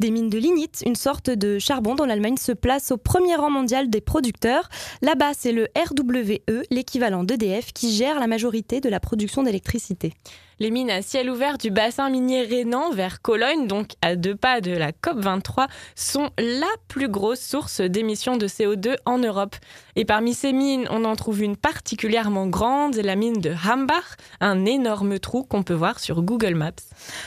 [0.00, 3.50] Des mines de lignite, une sorte de charbon dont l'Allemagne se place au premier rang
[3.50, 4.68] mondial des producteurs.
[5.02, 10.12] Là-bas, c'est le RWE, l'équivalent d'EDF, qui gère la majorité de la production d'électricité.
[10.58, 14.62] Les mines à ciel ouvert du bassin minier Rénan vers Cologne, donc à deux pas
[14.62, 19.54] de la COP23, sont la plus grosse source d'émissions de CO2 en Europe.
[19.96, 24.64] Et parmi ces mines, on en trouve une particulièrement grande, la mine de Hambach, un
[24.64, 26.72] énorme trou qu'on peut voir sur Google Maps.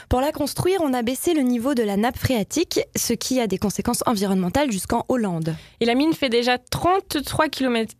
[0.09, 3.45] Pour la construire, on a baissé le niveau de la nappe phréatique, ce qui a
[3.45, 5.55] des conséquences environnementales jusqu'en Hollande.
[5.81, 7.93] Et la mine fait déjà 33 km,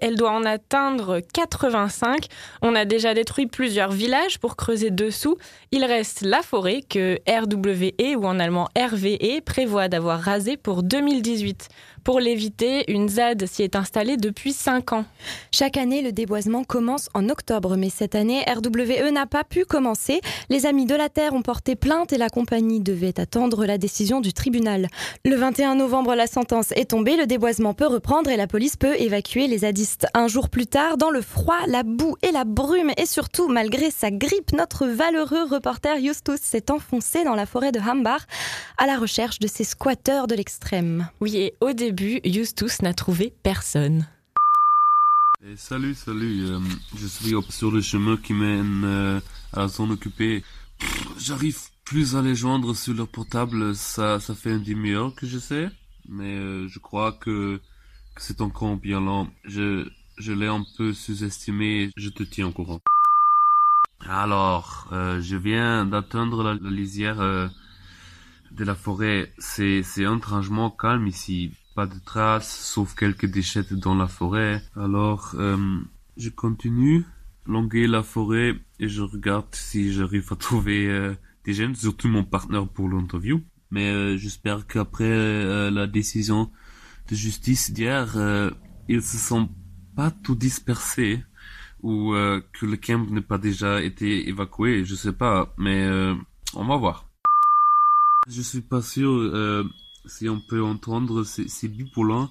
[0.00, 2.26] elle doit en atteindre 85.
[2.62, 5.36] On a déjà détruit plusieurs villages pour creuser dessous,
[5.72, 11.68] il reste la forêt que RWE ou en allemand RVE prévoit d'avoir rasé pour 2018.
[12.04, 15.04] Pour l'éviter, une ZAD s'y est installée depuis 5 ans.
[15.52, 20.20] Chaque année, le déboisement commence en octobre, mais cette année, RWE n'a pas pu commencer.
[20.50, 24.20] Les Amis de la Terre ont porté plainte et la compagnie devait attendre la décision
[24.20, 24.88] du tribunal.
[25.24, 29.00] Le 21 novembre, la sentence est tombée, le déboisement peut reprendre et la police peut
[29.00, 30.06] évacuer les zadistes.
[30.12, 33.90] Un jour plus tard, dans le froid, la boue et la brume, et surtout malgré
[33.90, 38.22] sa grippe, notre valeureux reporter Justus s'est enfoncé dans la forêt de Hambach
[38.78, 41.08] à la recherche de ces squatteurs de l'extrême.
[41.20, 44.06] Oui, et au début, Justus n'a trouvé personne.
[45.46, 46.46] Et salut, salut.
[46.46, 46.60] Euh,
[46.96, 49.20] je suis sur le chemin qui mène euh,
[49.52, 50.42] à la zone occupée.
[51.18, 53.74] J'arrive plus à les joindre sur leur portable.
[53.74, 55.68] Ça, ça fait une demi-heure que je sais.
[56.08, 57.60] Mais euh, je crois que,
[58.14, 59.28] que c'est encore bien lent.
[59.44, 59.86] Je,
[60.16, 61.90] je l'ai un peu sous-estimé.
[61.96, 62.80] Je te tiens au courant.
[64.00, 69.32] Alors, je viens d'atteindre la, lisière de la forêt.
[69.38, 74.62] C'est, c'est étrangement calme ici pas de traces, sauf quelques déchets dans la forêt.
[74.76, 75.80] Alors, euh,
[76.16, 77.04] je continue,
[77.46, 82.24] longuer la forêt et je regarde si j'arrive à trouver euh, des jeunes, surtout mon
[82.24, 83.42] partenaire pour l'interview.
[83.70, 86.50] Mais euh, j'espère qu'après la décision
[87.10, 88.16] de justice d'hier,
[88.88, 89.48] ils se sont
[89.96, 91.22] pas tout dispersés
[91.84, 92.14] ou
[92.52, 95.86] que le camp n'ait pas déjà été évacué, je sais pas, mais
[96.54, 97.06] on va voir.
[98.26, 99.10] Je suis pas sûr
[100.06, 102.30] si on peut entendre, c'est bipolant,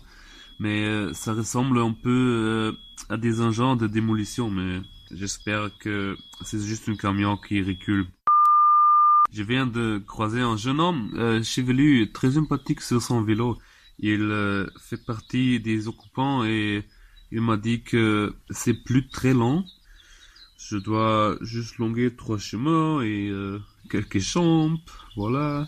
[0.60, 2.72] mais euh, ça ressemble un peu euh,
[3.10, 8.08] à des engins de démolition, mais j'espère que c'est juste un camion qui recule.
[9.32, 13.58] Je viens de croiser un jeune homme euh, chevelu, très sympathique sur son vélo.
[14.00, 16.84] Il fait partie des occupants et
[17.34, 19.66] il m'a dit que c'est plus très long.
[20.58, 23.32] Je dois juste longuer trois chemins et
[23.90, 24.80] quelques chambres,
[25.18, 25.68] voilà.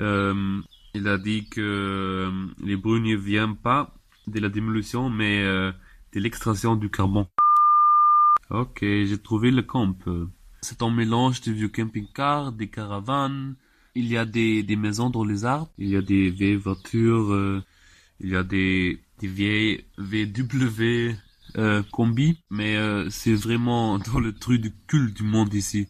[0.00, 0.60] Euh,
[0.94, 3.92] il a dit que euh, les bruits ne viennent pas
[4.28, 5.72] de la démolition, mais euh,
[6.12, 7.26] de l'extraction du carbone.
[8.50, 9.96] Ok, j'ai trouvé le camp.
[10.62, 13.56] C'est un mélange de vieux camping-cars, des caravanes.
[13.96, 15.72] Il y a des, des maisons dans les arbres.
[15.78, 17.32] Il y a des vieilles voitures.
[17.32, 17.62] Euh,
[18.20, 21.14] il y a des, des vieilles VW
[21.56, 22.38] euh, combi.
[22.50, 22.76] Mais
[23.10, 25.88] c'est vraiment dans le truc du culte du monde ici.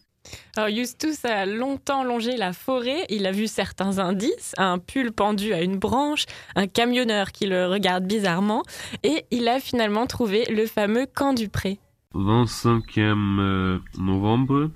[0.55, 5.53] Alors Justus a longtemps longé la forêt, il a vu certains indices, un pull pendu
[5.53, 8.63] à une branche, un camionneur qui le regarde bizarrement,
[9.03, 11.79] et il a finalement trouvé le fameux camp du pré.
[12.13, 14.71] 25e euh, novembre,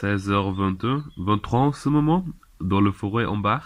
[0.00, 2.24] 16h22, 23 en ce moment,
[2.60, 3.64] dans le forêt Hambach,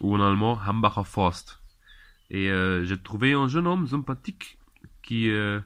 [0.00, 1.61] ou en allemand Hambacher Forst.
[2.32, 4.56] Et euh, j'ai trouvé un jeune homme sympathique
[5.02, 5.60] qui euh,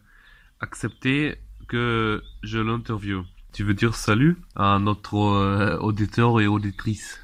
[0.59, 3.23] acceptait que je l'interviewe.
[3.53, 7.21] Tu veux dire salut à notre euh, auditeur et auditrice?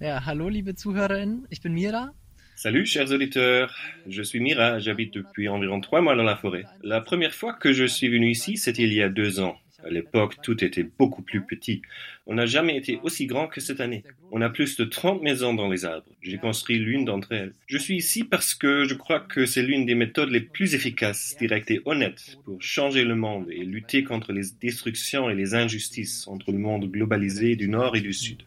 [0.00, 2.10] Ja, hallo liebe Zuhörerinnen, ich bin Mira.
[2.56, 3.72] Salut chers auditeurs,
[4.08, 6.64] je suis Mira, j'habite depuis environ trois mois dans la forêt.
[6.82, 9.56] La première fois que je suis venu ici, c'était il y a deux ans.
[9.84, 11.82] À l'époque, tout était beaucoup plus petit.
[12.26, 14.04] On n'a jamais été aussi grand que cette année.
[14.32, 16.06] On a plus de 30 maisons dans les arbres.
[16.22, 17.52] J'ai construit l'une d'entre elles.
[17.66, 21.36] Je suis ici parce que je crois que c'est l'une des méthodes les plus efficaces,
[21.38, 26.26] directes et honnêtes pour changer le monde et lutter contre les destructions et les injustices
[26.26, 28.42] entre le monde globalisé du Nord et du Sud.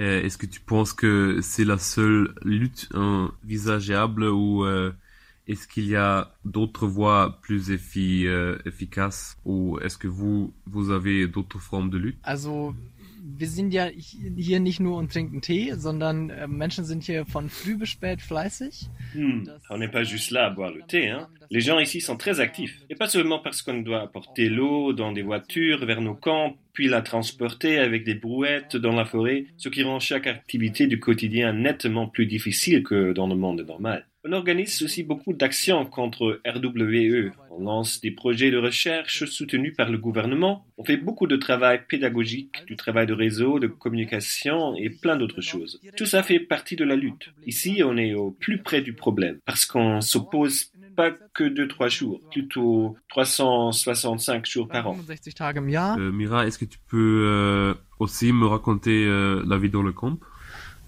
[0.00, 4.92] Euh, est-ce que tu penses que c'est la seule lutte envisageable ou euh,
[5.48, 10.90] est-ce qu'il y a d'autres voies plus effi euh, efficaces ou est-ce que vous, vous
[10.90, 12.18] avez d'autres formes de lutte?
[12.22, 12.74] Also,
[13.22, 17.48] wir sind ja hier nicht nur und trinken Tee, sondern äh, Menschen sind hier von
[17.48, 18.88] früh bis spät fleißig.
[19.14, 21.08] Hmm, on n'est pas juste là à boire le thé.
[21.08, 21.28] Hein.
[21.50, 22.80] Les gens ici sont très actifs.
[22.88, 26.88] Et pas seulement parce qu'on doit apporter l'eau dans des voitures vers nos camps, puis
[26.88, 31.52] la transporter avec des brouettes dans la forêt, ce qui rend chaque activité du quotidien
[31.52, 34.06] nettement plus difficile que dans le monde normal.
[34.24, 37.32] On organise aussi beaucoup d'actions contre RWE.
[37.50, 40.64] On lance des projets de recherche soutenus par le gouvernement.
[40.78, 45.40] On fait beaucoup de travail pédagogique, du travail de réseau, de communication et plein d'autres
[45.40, 45.80] choses.
[45.96, 47.30] Tout ça fait partie de la lutte.
[47.46, 52.20] Ici, on est au plus près du problème parce qu'on s'oppose pas que 2-3 jours,
[52.30, 54.94] plutôt 365 jours par an.
[54.94, 55.98] 65 Tage im Jahr.
[55.98, 59.92] Euh, Mira, est-ce que tu peux euh, aussi me raconter euh, la vie dans le
[59.92, 60.18] camp?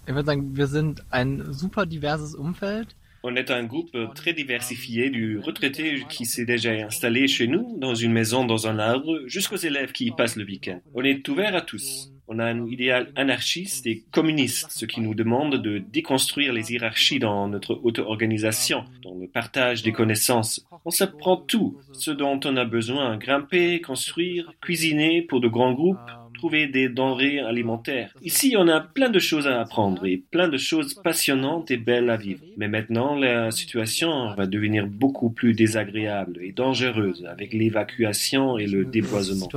[0.06, 2.94] Ich würde sagen, wir sind ein super diverses Umfeld.
[3.26, 7.94] On est un groupe très diversifié, du retraité qui s'est déjà installé chez nous, dans
[7.94, 10.80] une maison, dans un arbre, jusqu'aux élèves qui y passent le week-end.
[10.92, 12.12] On est ouvert à tous.
[12.28, 17.18] On a un idéal anarchiste et communiste, ce qui nous demande de déconstruire les hiérarchies
[17.18, 20.66] dans notre auto-organisation, dans le partage des connaissances.
[20.84, 25.96] On s'apprend tout, ce dont on a besoin, grimper, construire, cuisiner pour de grands groupes,
[26.44, 28.12] trouver des denrées alimentaires.
[28.22, 32.10] Ici, on a plein de choses à apprendre et plein de choses passionnantes et belles
[32.10, 32.42] à vivre.
[32.58, 38.84] Mais maintenant, la situation va devenir beaucoup plus désagréable et dangereuse avec l'évacuation et le
[38.84, 39.48] déboisement.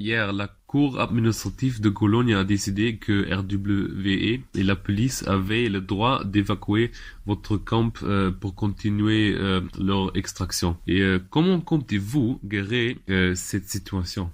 [0.00, 5.80] Hier, la Cour administrative de Cologne a décidé que RWE et la police avaient le
[5.80, 6.90] droit d'évacuer
[7.26, 10.76] votre camp euh, pour continuer euh, leur extraction.
[10.88, 14.32] Et euh, comment comptez-vous gérer euh, cette situation?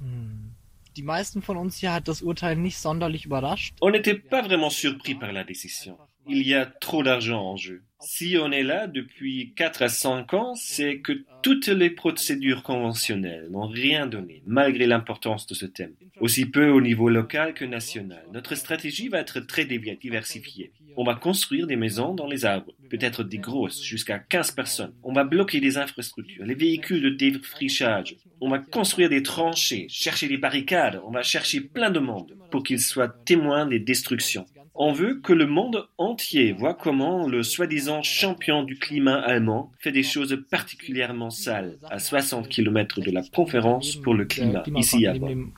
[0.97, 3.75] Die meisten von uns hier hat das Urteil nicht sonderlich überrascht.
[3.83, 5.99] On n'était pas vraiment surpris par la décision.
[6.27, 7.83] Il y a trop d'argent en jeu.
[8.03, 13.49] Si on est là depuis 4 à 5 ans, c'est que toutes les procédures conventionnelles
[13.51, 15.93] n'ont rien donné, malgré l'importance de ce thème.
[16.19, 18.25] Aussi peu au niveau local que national.
[18.33, 20.73] Notre stratégie va être très diversifiée.
[20.97, 24.95] On va construire des maisons dans les arbres, peut-être des grosses, jusqu'à 15 personnes.
[25.03, 28.17] On va bloquer des infrastructures, les véhicules de défrichage.
[28.41, 31.01] On va construire des tranchées, chercher des barricades.
[31.07, 34.47] On va chercher plein de monde pour qu'ils soient témoins des destructions.
[34.83, 39.93] On veut que le monde entier voit comment le soi-disant champion du climat allemand fait
[39.93, 45.13] des choses particulièrement sales à 60 km de la conférence pour le climat, ici à
[45.19, 45.51] Bonn.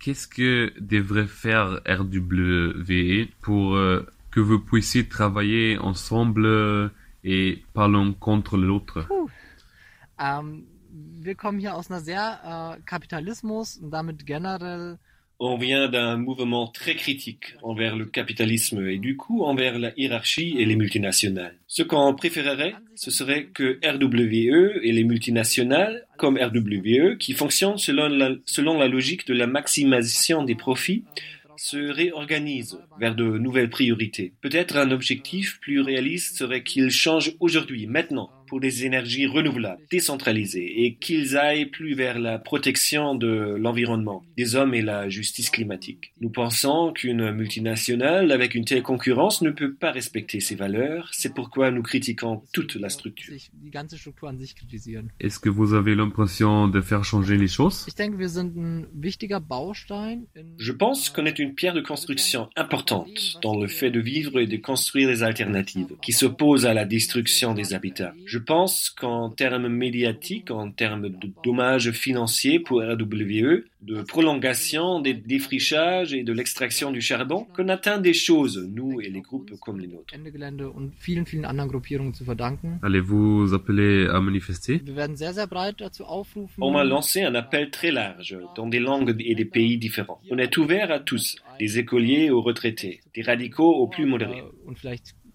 [0.00, 6.88] Qu'est-ce que devrait faire RWE pour euh, que vous puissiez travailler ensemble euh,
[7.22, 9.06] et parler contre l'autre?
[9.06, 9.30] Puh.
[11.24, 14.98] Wir kommen hier aus einer sehr Kapitalismus und damit generell
[15.44, 20.54] On vient d'un mouvement très critique envers le capitalisme et du coup envers la hiérarchie
[20.56, 21.56] et les multinationales.
[21.66, 28.06] Ce qu'on préférerait, ce serait que RWE et les multinationales, comme RWE, qui fonctionnent selon
[28.06, 31.02] la, selon la logique de la maximisation des profits,
[31.56, 34.34] se réorganisent vers de nouvelles priorités.
[34.42, 40.84] Peut-être un objectif plus réaliste serait qu'ils changent aujourd'hui, maintenant, pour des énergies renouvelables, décentralisées,
[40.84, 46.12] et qu'ils aillent plus vers la protection de l'environnement, des hommes et la justice climatique.
[46.20, 51.32] Nous pensons qu'une multinationale avec une telle concurrence ne peut pas respecter ces valeurs, c'est
[51.32, 53.32] pourquoi nous critiquons toute la structure.
[55.18, 57.86] Est-ce que vous avez l'impression de faire changer les choses?
[60.58, 64.46] Je pense qu'on est une pierre de construction importante dans le fait de vivre et
[64.46, 68.12] de construire des alternatives qui s'opposent à la destruction des habitats.
[68.26, 75.14] Je pense qu'en termes médiatiques, en termes de dommages financiers pour RWE, de prolongation des
[75.14, 79.80] défrichages et de l'extraction du charbon, qu'on atteint des choses, nous et les groupes comme
[79.80, 80.14] les nôtres.
[82.82, 84.80] Allez-vous appeler à manifester?
[86.58, 90.20] On m'a lancé un appel très large, dans des langues et des pays différents.
[90.30, 94.42] On est ouvert à tous, des écoliers aux retraités, des radicaux aux plus modérés.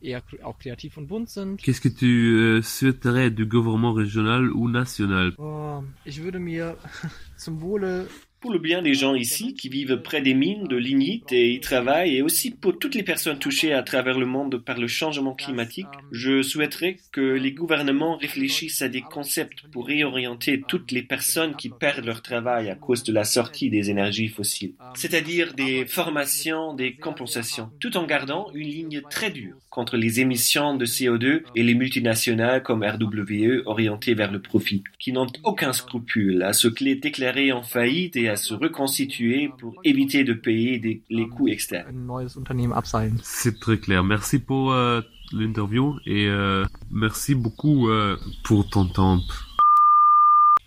[0.02, 1.62] Und vielleicht eher kre- auch kreativ und bunt sind.
[1.62, 5.34] Qu'est-ce que tu euh, souhaiterais du gouvernement régional ou national?
[5.38, 6.78] Oh, ich würde mir
[7.38, 8.08] zum Wohle
[8.40, 11.60] Pour le bien des gens ici qui vivent près des mines de lignite et y
[11.60, 15.34] travaillent, et aussi pour toutes les personnes touchées à travers le monde par le changement
[15.34, 21.56] climatique, je souhaiterais que les gouvernements réfléchissent à des concepts pour réorienter toutes les personnes
[21.56, 24.74] qui perdent leur travail à cause de la sortie des énergies fossiles.
[24.94, 30.76] C'est-à-dire des formations, des compensations, tout en gardant une ligne très dure contre les émissions
[30.76, 36.44] de CO2 et les multinationales comme RWE orientées vers le profit, qui n'ont aucun scrupule
[36.44, 41.02] à se clé- déclarer en faillite et à se reconstituer pour éviter de payer des-
[41.10, 41.96] les coûts externes.
[43.24, 44.04] C'est très clair.
[44.04, 45.02] Merci pour euh,
[45.32, 49.20] l'interview et euh, merci beaucoup euh, pour ton temps.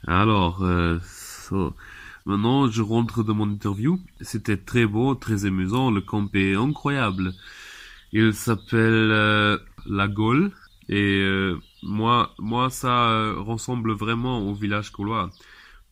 [0.07, 1.75] Alors, euh, So.
[2.27, 3.99] Maintenant, je rentre de mon interview.
[4.21, 5.91] C'était très beau, très amusant.
[5.91, 7.33] Le camp est incroyable.
[8.13, 10.53] Il s'appelle euh, La Gaule.
[10.89, 15.31] Et euh, moi, moi, ça euh, ressemble vraiment au village gaulois.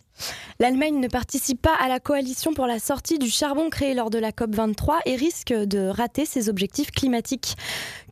[0.59, 4.17] L'Allemagne ne participe pas à la coalition pour la sortie du charbon créé lors de
[4.17, 7.55] la COP23 et risque de rater ses objectifs climatiques.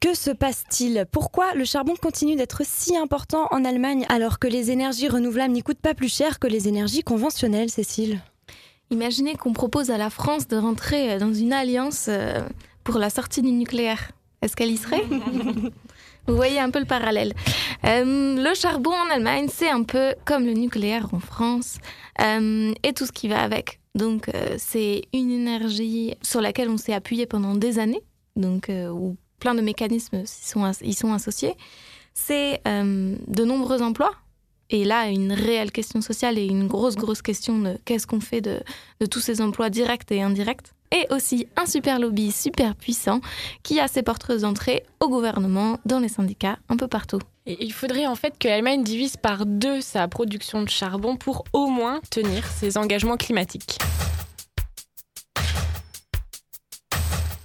[0.02, 1.06] Que se passe-t-il?
[1.12, 5.64] Pourquoi le charbon continue d'être si important en Allemagne alors que les énergies renouvelables n'y
[5.64, 8.22] coûtent pas plus cher que les énergies conventionnelles, Cécile?
[8.92, 12.42] Imaginez qu'on propose à la France de rentrer dans une alliance euh,
[12.84, 14.12] pour la sortie du nucléaire.
[14.42, 15.04] Est-ce qu'elle y serait?
[16.28, 17.34] Vous voyez un peu le parallèle.
[17.86, 21.80] Euh, le charbon en Allemagne, c'est un peu comme le nucléaire en France
[22.22, 23.80] euh, et tout ce qui va avec.
[23.94, 28.04] Donc, euh, c'est une énergie sur laquelle on s'est appuyé pendant des années,
[28.38, 31.56] donc où plein de mécanismes y sont, y sont associés.
[32.14, 34.12] C'est de nombreux emplois.
[34.70, 38.42] Et là, une réelle question sociale et une grosse, grosse question de qu'est-ce qu'on fait
[38.42, 38.62] de,
[39.02, 40.74] de tous ces emplois directs et indirects.
[40.94, 43.20] Et aussi un super lobby super puissant
[43.64, 47.20] qui a ses porteuses d'entrée au gouvernement, dans les syndicats, un peu partout.
[47.46, 51.44] Et il faudrait en fait que l'Allemagne divise par deux sa production de charbon pour
[51.52, 53.80] au moins tenir ses engagements climatiques.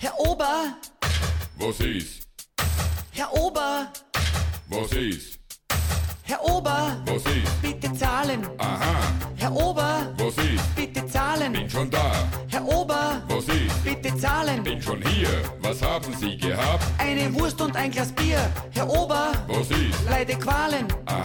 [0.01, 0.45] Herr Ober!
[1.59, 2.29] Was ist?
[3.13, 3.89] Herr Ober!
[4.71, 5.39] Was ist?
[6.23, 6.97] Herr Ober!
[7.07, 7.63] Was ist?
[7.63, 8.43] Bitte zahlen!
[8.59, 8.95] Aha,
[9.37, 10.15] Herr Ober!
[10.19, 10.77] was ist?
[10.77, 11.53] Bitte zahlen!
[11.53, 12.13] Bin schon da.
[12.49, 13.08] Herr Ober!
[14.19, 14.63] Zahlen!
[14.63, 15.29] Bin schon hier.
[15.61, 16.85] Was haben Sie gehabt?
[16.99, 18.51] Eine Wurst und ein Glas Bier!
[18.75, 19.33] Herr Ober!
[19.47, 20.05] Was ist?
[20.09, 20.87] Leide Qualen!
[21.07, 21.25] Aha,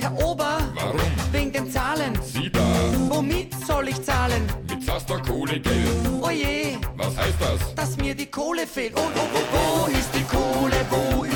[0.00, 0.58] Herr Ober!
[0.74, 1.00] warum?
[1.30, 2.12] Wegen dem Zahlen!
[2.22, 2.60] Sie da.
[3.08, 4.42] Womit soll ich zahlen?
[4.68, 5.88] Mit Zaster Kohle Geld.
[6.20, 6.78] Oje!
[6.96, 7.74] Was heißt das?
[7.74, 8.94] Dass mir die Kohle fehlt!
[8.96, 10.76] Oh, oh, oh, wo ist die Kohle?
[10.90, 11.31] Wo ist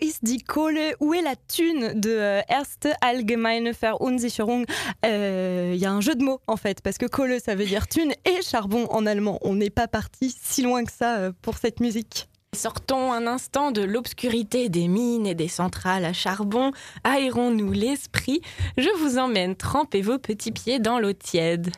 [0.00, 4.64] ist die Kohle Où est la thune de euh, Erste Allgemeine Verunsicherung.
[5.02, 7.88] Il y a un jeu de mots en fait, parce que Kohle ça veut dire
[7.88, 9.38] thune et charbon en allemand.
[9.42, 12.28] On n'est pas parti si loin que ça euh, pour cette musique.
[12.54, 16.70] Sortons un instant de l'obscurité des mines et des centrales à charbon,
[17.02, 18.40] aérons-nous l'esprit,
[18.78, 21.72] je vous emmène tremper vos petits pieds dans l'eau tiède.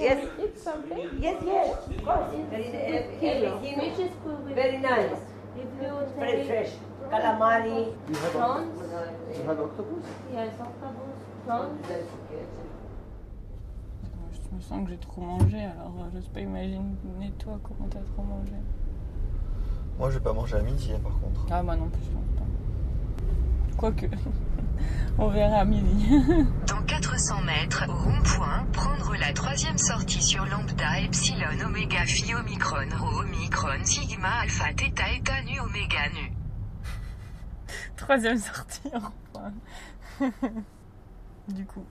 [0.00, 1.08] Yes, it's something?
[1.20, 2.32] Yes, yes, of course.
[2.52, 4.10] Everything is
[4.54, 5.18] very nice.
[6.18, 6.70] Very fresh.
[7.10, 7.92] Calamari.
[8.32, 8.80] Prawns?
[9.36, 10.06] You have octopus?
[10.32, 11.18] Yes, octopus.
[11.44, 11.86] Prawns.
[14.32, 18.00] Je me sens que j'ai trop mangé, alors euh, j'ose pas imaginer toi comment t'as
[18.00, 18.52] trop mangé.
[19.98, 21.46] Moi, je vais pas manger à midi, hein, par contre.
[21.50, 23.76] Ah, moi non plus, je pense pas.
[23.76, 24.06] Quoique,
[25.18, 26.08] on verra à midi.
[26.66, 32.88] Dans 400 mètres, au rond-point, prendre la troisième sortie sur lambda, epsilon, oméga, phi, omicron,
[32.98, 36.32] rho, omicron, sigma, alpha, theta, eta, nu, oméga, nu.
[37.96, 39.52] Troisième sortie, enfin.
[41.48, 41.84] du coup.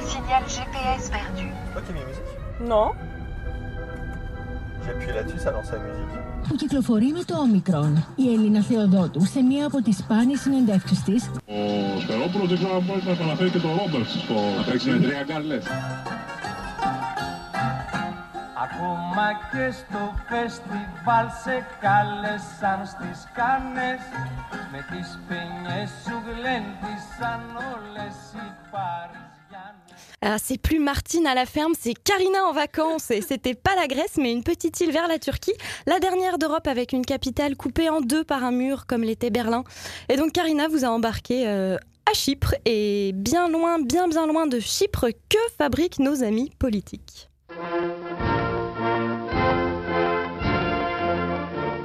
[0.00, 1.48] Signal GPS perdu.
[1.72, 2.22] Toi qui as mis la musique?
[2.60, 2.92] Non.
[4.84, 6.28] J'ai appuyé là-dessus, ça lance la musique.
[6.48, 8.06] που κυκλοφορεί με το όμικρον.
[8.16, 12.82] Η Έλληνα Θεοδότου σε μία από τις σπάνιες συνεντεύξεις της Ο Στερόπουλος δεν ξέρω αν
[12.86, 14.34] μπορεί να επαναφέρει και το Ρόμπερτς στο
[14.70, 15.64] παίξει με τρία γκάρλες.
[18.66, 24.02] Ακόμα και στο φεστιβάλ σε κάλεσαν στις κάνες
[24.72, 29.27] Με τις παινιές σου γλέντισαν όλες οι Παριζιάνες Alors,
[30.38, 33.10] c'est plus Martine à la ferme, c'est Karina en vacances.
[33.10, 35.54] Et c'était pas la Grèce, mais une petite île vers la Turquie.
[35.86, 39.64] La dernière d'Europe avec une capitale coupée en deux par un mur, comme l'était Berlin.
[40.08, 41.76] Et donc, Karina vous a embarqué euh,
[42.10, 42.54] à Chypre.
[42.64, 47.28] Et bien loin, bien, bien loin de Chypre, que fabriquent nos amis politiques?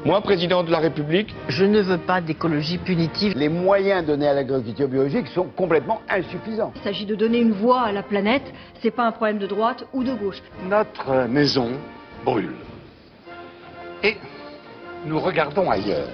[0.05, 3.37] Moi, président de la République, je ne veux pas d'écologie punitive.
[3.37, 6.73] Les moyens donnés à l'agriculture biologique sont complètement insuffisants.
[6.75, 8.43] Il s'agit de donner une voix à la planète,
[8.81, 10.41] c'est pas un problème de droite ou de gauche.
[10.67, 11.69] Notre maison
[12.25, 12.51] brûle.
[14.03, 14.17] Et
[15.05, 16.09] nous regardons ailleurs.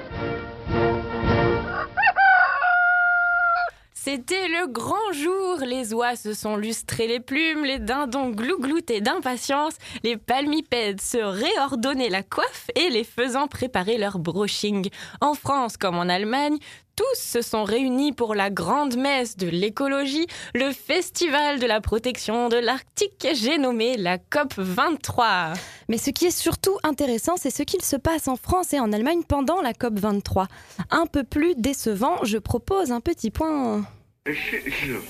[4.02, 9.74] C'était le grand jour, les oies se sont lustrées les plumes, les dindons glougloutaient d'impatience,
[10.04, 14.88] les palmipèdes se réordonnaient la coiffe et les faisant préparer leur brushing.
[15.20, 16.60] En France comme en Allemagne,
[17.00, 22.50] tous se sont réunis pour la grande messe de l'écologie, le festival de la protection
[22.50, 25.54] de l'Arctique, j'ai nommé la COP 23.
[25.88, 28.92] Mais ce qui est surtout intéressant, c'est ce qu'il se passe en France et en
[28.92, 30.48] Allemagne pendant la COP 23.
[30.92, 33.86] Un peu plus décevant, je propose un petit point.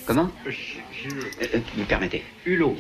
[0.06, 0.30] Comment?
[0.46, 0.52] Euh,
[1.74, 2.76] Vous me permettez Hulot.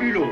[0.00, 0.26] Hulot.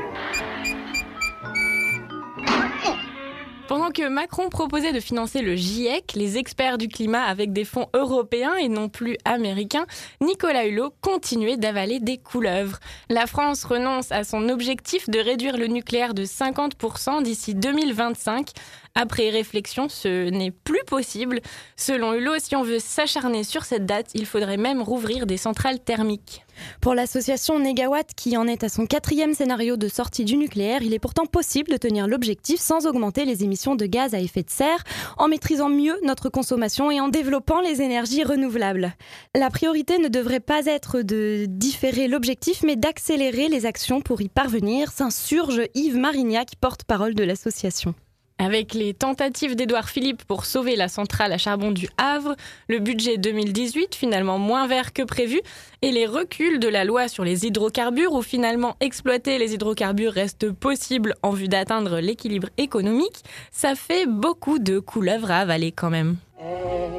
[3.69, 7.85] Pendant que Macron proposait de financer le GIEC, les experts du climat avec des fonds
[7.93, 9.85] européens et non plus américains,
[10.21, 12.79] Nicolas Hulot continuait d'avaler des couleuvres.
[13.09, 18.53] La France renonce à son objectif de réduire le nucléaire de 50% d'ici 2025.
[18.95, 21.39] Après réflexion, ce n'est plus possible.
[21.75, 25.79] Selon Hulot, si on veut s'acharner sur cette date, il faudrait même rouvrir des centrales
[25.79, 26.43] thermiques.
[26.81, 30.93] Pour l'association Negawatt, qui en est à son quatrième scénario de sortie du nucléaire, il
[30.93, 34.49] est pourtant possible de tenir l'objectif sans augmenter les émissions de gaz à effet de
[34.49, 34.83] serre,
[35.17, 38.93] en maîtrisant mieux notre consommation et en développant les énergies renouvelables.
[39.35, 44.29] La priorité ne devrait pas être de différer l'objectif, mais d'accélérer les actions pour y
[44.29, 47.93] parvenir, s'insurge Yves Marignac, porte-parole de l'association.
[48.41, 52.37] Avec les tentatives d'Édouard Philippe pour sauver la centrale à charbon du Havre,
[52.69, 55.41] le budget 2018 finalement moins vert que prévu,
[55.81, 60.51] et les reculs de la loi sur les hydrocarbures où finalement exploiter les hydrocarbures reste
[60.53, 66.15] possible en vue d'atteindre l'équilibre économique, ça fait beaucoup de couleuvres à avaler quand même.
[66.39, 66.89] Aie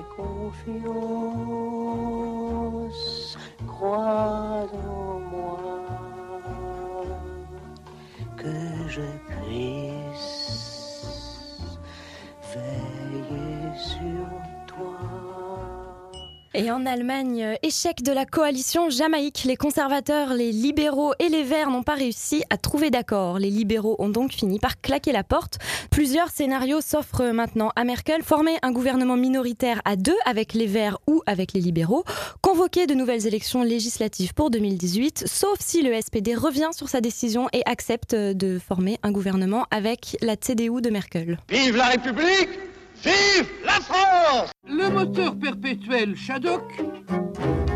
[16.63, 19.45] Et en Allemagne, euh, échec de la coalition Jamaïque.
[19.47, 23.39] Les conservateurs, les libéraux et les verts n'ont pas réussi à trouver d'accord.
[23.39, 25.59] Les libéraux ont donc fini par claquer la porte.
[25.91, 28.23] Plusieurs scénarios s'offrent maintenant à Merkel.
[28.23, 32.05] Former un gouvernement minoritaire à deux avec les verts ou avec les libéraux.
[32.43, 37.49] Convoquer de nouvelles élections législatives pour 2018, sauf si le SPD revient sur sa décision
[37.55, 41.39] et accepte de former un gouvernement avec la CDU de Merkel.
[41.49, 42.70] Vive la République
[43.03, 46.83] Vive la France Le moteur perpétuel Shadok,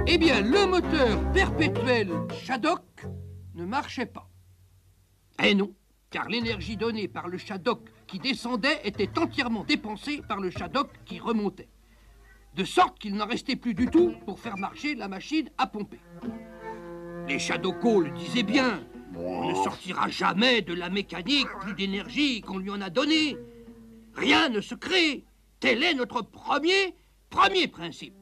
[0.06, 2.10] eh bien, le moteur perpétuel
[2.42, 3.06] Shadok
[3.54, 4.28] ne marchait pas.
[5.42, 5.72] Eh non,
[6.10, 11.18] car l'énergie donnée par le Shadok qui descendait était entièrement dépensée par le Shadok qui
[11.18, 11.70] remontait.
[12.54, 16.00] De sorte qu'il n'en restait plus du tout pour faire marcher la machine à pomper.
[17.28, 18.84] Les Shadokos le disaient bien.
[19.16, 23.38] On ne sortira jamais de la mécanique plus d'énergie qu'on lui en a donnée.
[24.16, 25.24] Rien ne se crée.
[25.60, 26.94] Tel est notre premier,
[27.30, 28.14] premier principe.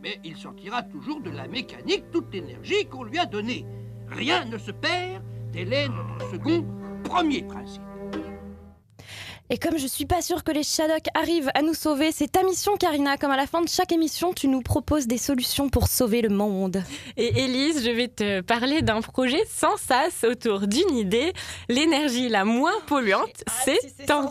[0.00, 3.64] Mais il sortira toujours de la mécanique toute l'énergie qu'on lui a donnée.
[4.08, 5.22] Rien ne se perd.
[5.52, 6.66] Tel est notre second,
[7.04, 7.82] premier principe.
[9.50, 12.42] Et comme je suis pas sûre que les Shadok arrivent à nous sauver, c'est ta
[12.42, 13.18] mission, Karina.
[13.18, 16.30] Comme à la fin de chaque émission, tu nous proposes des solutions pour sauver le
[16.30, 16.82] monde.
[17.18, 21.34] Et Élise, je vais te parler d'un projet sans sas autour d'une idée.
[21.68, 24.30] L'énergie la moins polluante, c'est en...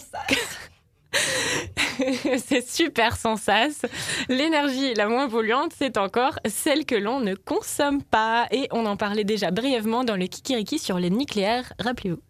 [2.37, 3.81] c'est super sans sas.
[4.29, 8.47] L'énergie la moins polluante, c'est encore celle que l'on ne consomme pas.
[8.51, 12.21] Et on en parlait déjà brièvement dans le Kikiriki sur les nucléaires, rappelez-vous.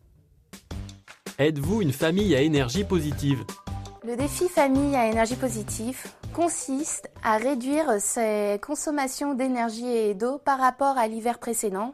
[1.40, 3.44] Êtes-vous une famille à énergie positive?
[4.04, 5.98] Le défi famille à énergie positive
[6.34, 11.94] consiste à réduire ses consommations d'énergie et d'eau par rapport à l'hiver précédent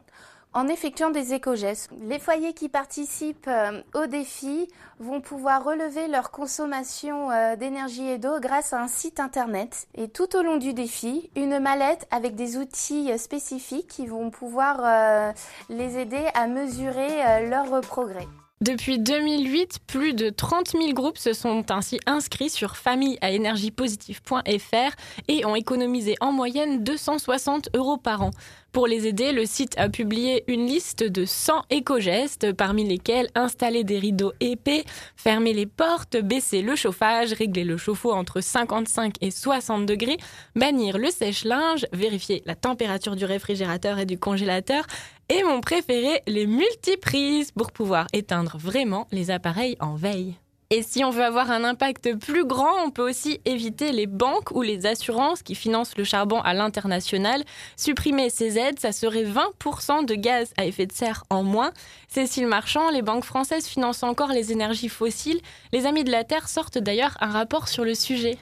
[0.54, 1.90] en effectuant des éco-gestes.
[2.02, 4.68] Les foyers qui participent euh, au défi
[4.98, 9.86] vont pouvoir relever leur consommation euh, d'énergie et d'eau grâce à un site internet.
[9.94, 14.30] Et tout au long du défi, une mallette avec des outils euh, spécifiques qui vont
[14.30, 15.34] pouvoir
[15.68, 18.26] les aider à mesurer leur progrès.
[18.60, 24.96] Depuis 2008, plus de 30 000 groupes se sont ainsi inscrits sur familleaénergiepositive.fr
[25.28, 28.32] et ont économisé en moyenne 260 euros par an.
[28.72, 33.84] Pour les aider, le site a publié une liste de 100 éco-gestes, parmi lesquels installer
[33.84, 34.84] des rideaux épais,
[35.16, 40.16] fermer les portes, baisser le chauffage, régler le chauffe-eau entre 55 et 60 degrés,
[40.56, 44.84] bannir le sèche-linge, vérifier la température du réfrigérateur et du congélateur,
[45.28, 50.36] et mon préféré, les multiprises pour pouvoir éteindre vraiment les appareils en veille.
[50.70, 54.50] Et si on veut avoir un impact plus grand, on peut aussi éviter les banques
[54.50, 57.42] ou les assurances qui financent le charbon à l'international.
[57.78, 61.72] Supprimer ces aides, ça serait 20% de gaz à effet de serre en moins.
[62.06, 65.40] Cécile Marchand, les banques françaises financent encore les énergies fossiles.
[65.72, 68.36] Les Amis de la Terre sortent d'ailleurs un rapport sur le sujet.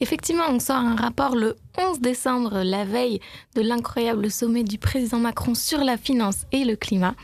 [0.00, 3.20] Effectivement, on sort un rapport le 11 décembre, la veille
[3.54, 7.14] de l'incroyable sommet du président Macron sur la finance et le climat,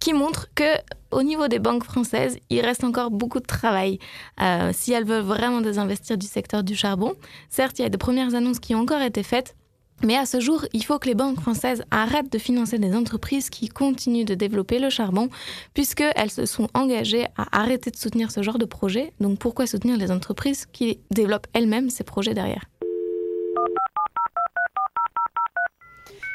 [0.00, 0.76] qui montre que
[1.10, 3.98] au niveau des banques françaises, il reste encore beaucoup de travail
[4.40, 7.14] euh, si elles veulent vraiment désinvestir du secteur du charbon.
[7.48, 9.54] Certes, il y a de premières annonces qui ont encore été faites,
[10.02, 13.50] mais à ce jour, il faut que les banques françaises arrêtent de financer des entreprises
[13.50, 15.28] qui continuent de développer le charbon,
[15.74, 19.12] puisqu'elles se sont engagées à arrêter de soutenir ce genre de projet.
[19.20, 22.64] Donc pourquoi soutenir les entreprises qui développent elles-mêmes ces projets derrière?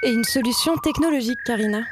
[0.04, 1.84] Et une solution technologique, Karina?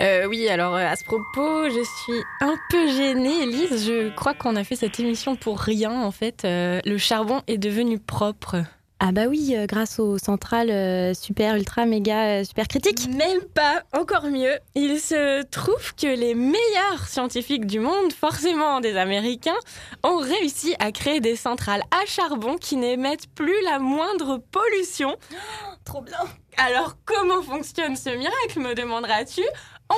[0.00, 3.86] Euh, oui, alors euh, à ce propos, je suis un peu gênée, Elise.
[3.86, 6.44] Je crois qu'on a fait cette émission pour rien, en fait.
[6.44, 8.62] Euh, le charbon est devenu propre.
[9.00, 13.08] Ah bah oui, euh, grâce aux centrales euh, super, ultra, méga, euh, super critiques.
[13.08, 14.58] Même pas, encore mieux.
[14.74, 19.58] Il se trouve que les meilleurs scientifiques du monde, forcément des Américains,
[20.02, 25.16] ont réussi à créer des centrales à charbon qui n'émettent plus la moindre pollution.
[25.84, 26.18] trop bien.
[26.56, 29.42] Alors comment fonctionne ce miracle, me demanderas-tu?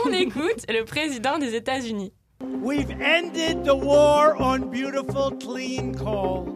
[0.05, 2.13] On écoute le président des États-Unis.
[2.63, 6.47] We've ended the war on beautiful clean coal,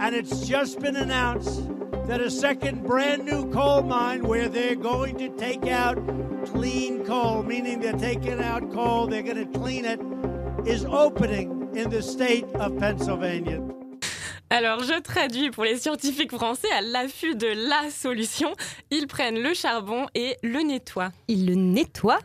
[0.00, 1.68] and it's just been announced
[2.06, 5.96] that a second brand new coal mine where they're going to take out
[6.46, 10.00] clean coal, meaning they're taking out coal, they're going to clean it,
[10.66, 13.60] is opening in the state of Pennsylvania.
[14.50, 18.52] Alors je traduis pour les scientifiques français à l'affût de la solution.
[18.90, 21.10] Ils prennent le charbon et le nettoient.
[21.28, 22.20] Ils le nettoient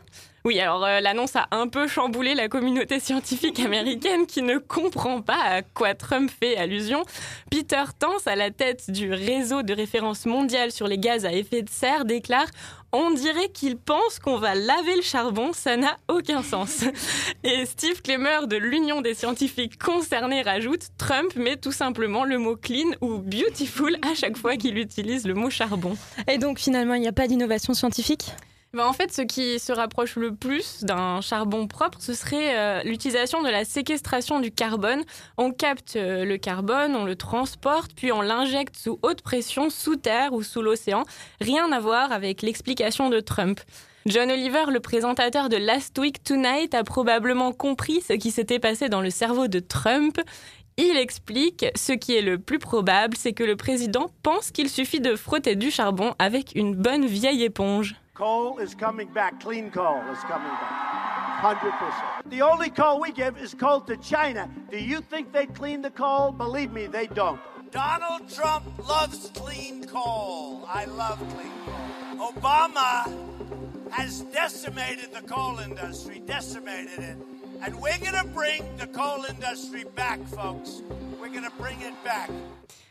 [0.48, 5.20] oui, alors euh, l'annonce a un peu chamboulé la communauté scientifique américaine qui ne comprend
[5.20, 7.04] pas à quoi Trump fait allusion.
[7.50, 11.60] Peter Tance, à la tête du réseau de référence mondiale sur les gaz à effet
[11.60, 12.46] de serre, déclare
[12.92, 16.84] on dirait qu'il pense qu'on va laver le charbon, ça n'a aucun sens.
[17.44, 22.56] Et Steve Klemmer de l'Union des scientifiques concernés rajoute Trump met tout simplement le mot
[22.56, 25.94] clean ou beautiful à chaque fois qu'il utilise le mot charbon.
[26.26, 28.32] Et donc finalement, il n'y a pas d'innovation scientifique?
[28.74, 32.82] Ben, en fait, ce qui se rapproche le plus d'un charbon propre, ce serait euh,
[32.82, 35.04] l'utilisation de la séquestration du carbone.
[35.38, 39.96] On capte euh, le carbone, on le transporte, puis on l'injecte sous haute pression, sous
[39.96, 41.04] terre ou sous l'océan.
[41.40, 43.60] Rien à voir avec l'explication de Trump.
[44.04, 48.88] John Oliver, le présentateur de Last Week Tonight, a probablement compris ce qui s'était passé
[48.88, 50.20] dans le cerveau de Trump.
[50.76, 55.00] Il explique ce qui est le plus probable, c'est que le président pense qu'il suffit
[55.00, 57.96] de frotter du charbon avec une bonne vieille éponge.
[58.18, 59.38] Coal is coming back.
[59.38, 61.40] Clean coal is coming back.
[61.40, 62.28] 100%.
[62.28, 64.50] The only coal we give is coal to China.
[64.72, 66.32] Do you think they clean the coal?
[66.32, 67.38] Believe me, they don't.
[67.70, 70.64] Donald Trump loves clean coal.
[70.66, 72.32] I love clean coal.
[72.32, 73.06] Obama
[73.92, 77.16] has decimated the coal industry, decimated it.
[77.62, 80.82] And we're going to bring the coal industry back, folks.
[81.20, 82.30] We're going to bring it back.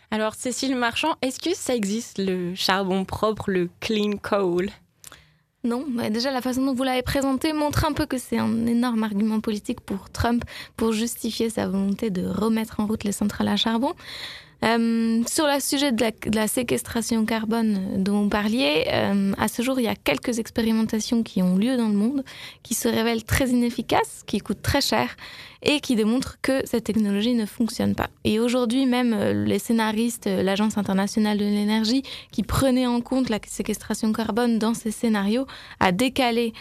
[0.09, 4.69] Alors, Cécile Marchand, est-ce que ça existe le charbon propre, le clean coal
[5.67, 8.65] non, bah déjà la façon dont vous l'avez présenté montre un peu que c'est un
[8.65, 10.43] énorme argument politique pour Trump
[10.77, 13.93] pour justifier sa volonté de remettre en route les centrales à charbon.
[14.63, 16.03] Euh, sur le sujet de
[16.33, 21.21] la, séquestration carbone dont vous parliez, euh, à ce jour, il y a quelques expérimentations
[21.21, 22.23] qui ont lieu dans le monde,
[22.63, 25.15] qui se révèlent très inefficaces, qui coûtent très cher
[25.63, 28.09] et qui démontrent que cette technologie ne fonctionne pas.
[28.23, 33.29] Et aujourd'hui, même euh, les scénaristes, euh, l'Agence internationale de l'énergie, qui prenait en compte
[33.29, 35.45] la séquestration carbone dans ces scénarios,
[35.79, 36.53] a décalé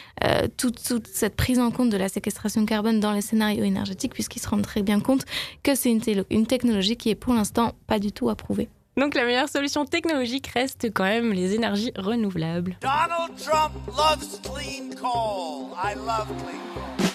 [0.57, 4.41] toute, toute, cette prise en compte de la séquestration carbone dans les scénarios énergétiques, puisqu'ils
[4.41, 5.25] se rendent très bien compte
[5.63, 5.91] que c'est
[6.31, 8.69] une technologie qui est pour l'instant pas du tout approuvée.
[8.97, 12.79] Donc la meilleure solution technologique reste quand même les énergies renouvelables.
[12.81, 15.73] Donald Trump loves clean coal.
[15.77, 17.07] I love clean coal.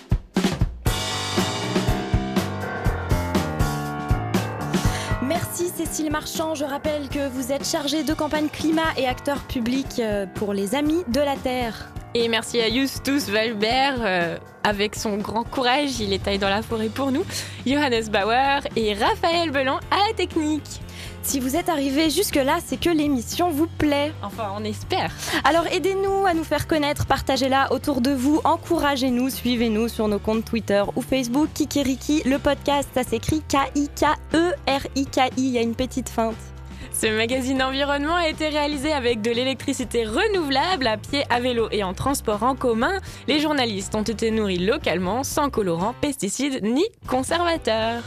[5.23, 6.55] Merci Cécile Marchand.
[6.55, 10.75] Je rappelle que vous êtes chargée de campagne climat et acteur public euh, pour les
[10.75, 11.91] Amis de la Terre.
[12.13, 13.95] Et merci à Justus Valbert.
[13.99, 17.23] Euh, avec son grand courage, il est taillé dans la forêt pour nous.
[17.65, 20.81] Johannes Bauer et Raphaël Belan à la technique.
[21.23, 24.11] Si vous êtes arrivé jusque-là, c'est que l'émission vous plaît.
[24.23, 25.11] Enfin, on espère.
[25.45, 30.43] Alors aidez-nous à nous faire connaître, partagez-la autour de vous, encouragez-nous, suivez-nous sur nos comptes
[30.45, 31.47] Twitter ou Facebook.
[31.53, 35.31] Kikiriki, le podcast, ça s'écrit K-I-K-E-R-I-K-I.
[35.37, 36.50] Il y a une petite feinte.
[36.93, 41.83] Ce magazine environnement a été réalisé avec de l'électricité renouvelable à pied, à vélo et
[41.83, 42.99] en transport en commun.
[43.27, 48.03] Les journalistes ont été nourris localement, sans colorants, pesticides ni conservateurs.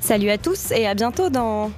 [0.00, 1.70] Salut à tous et à bientôt dans...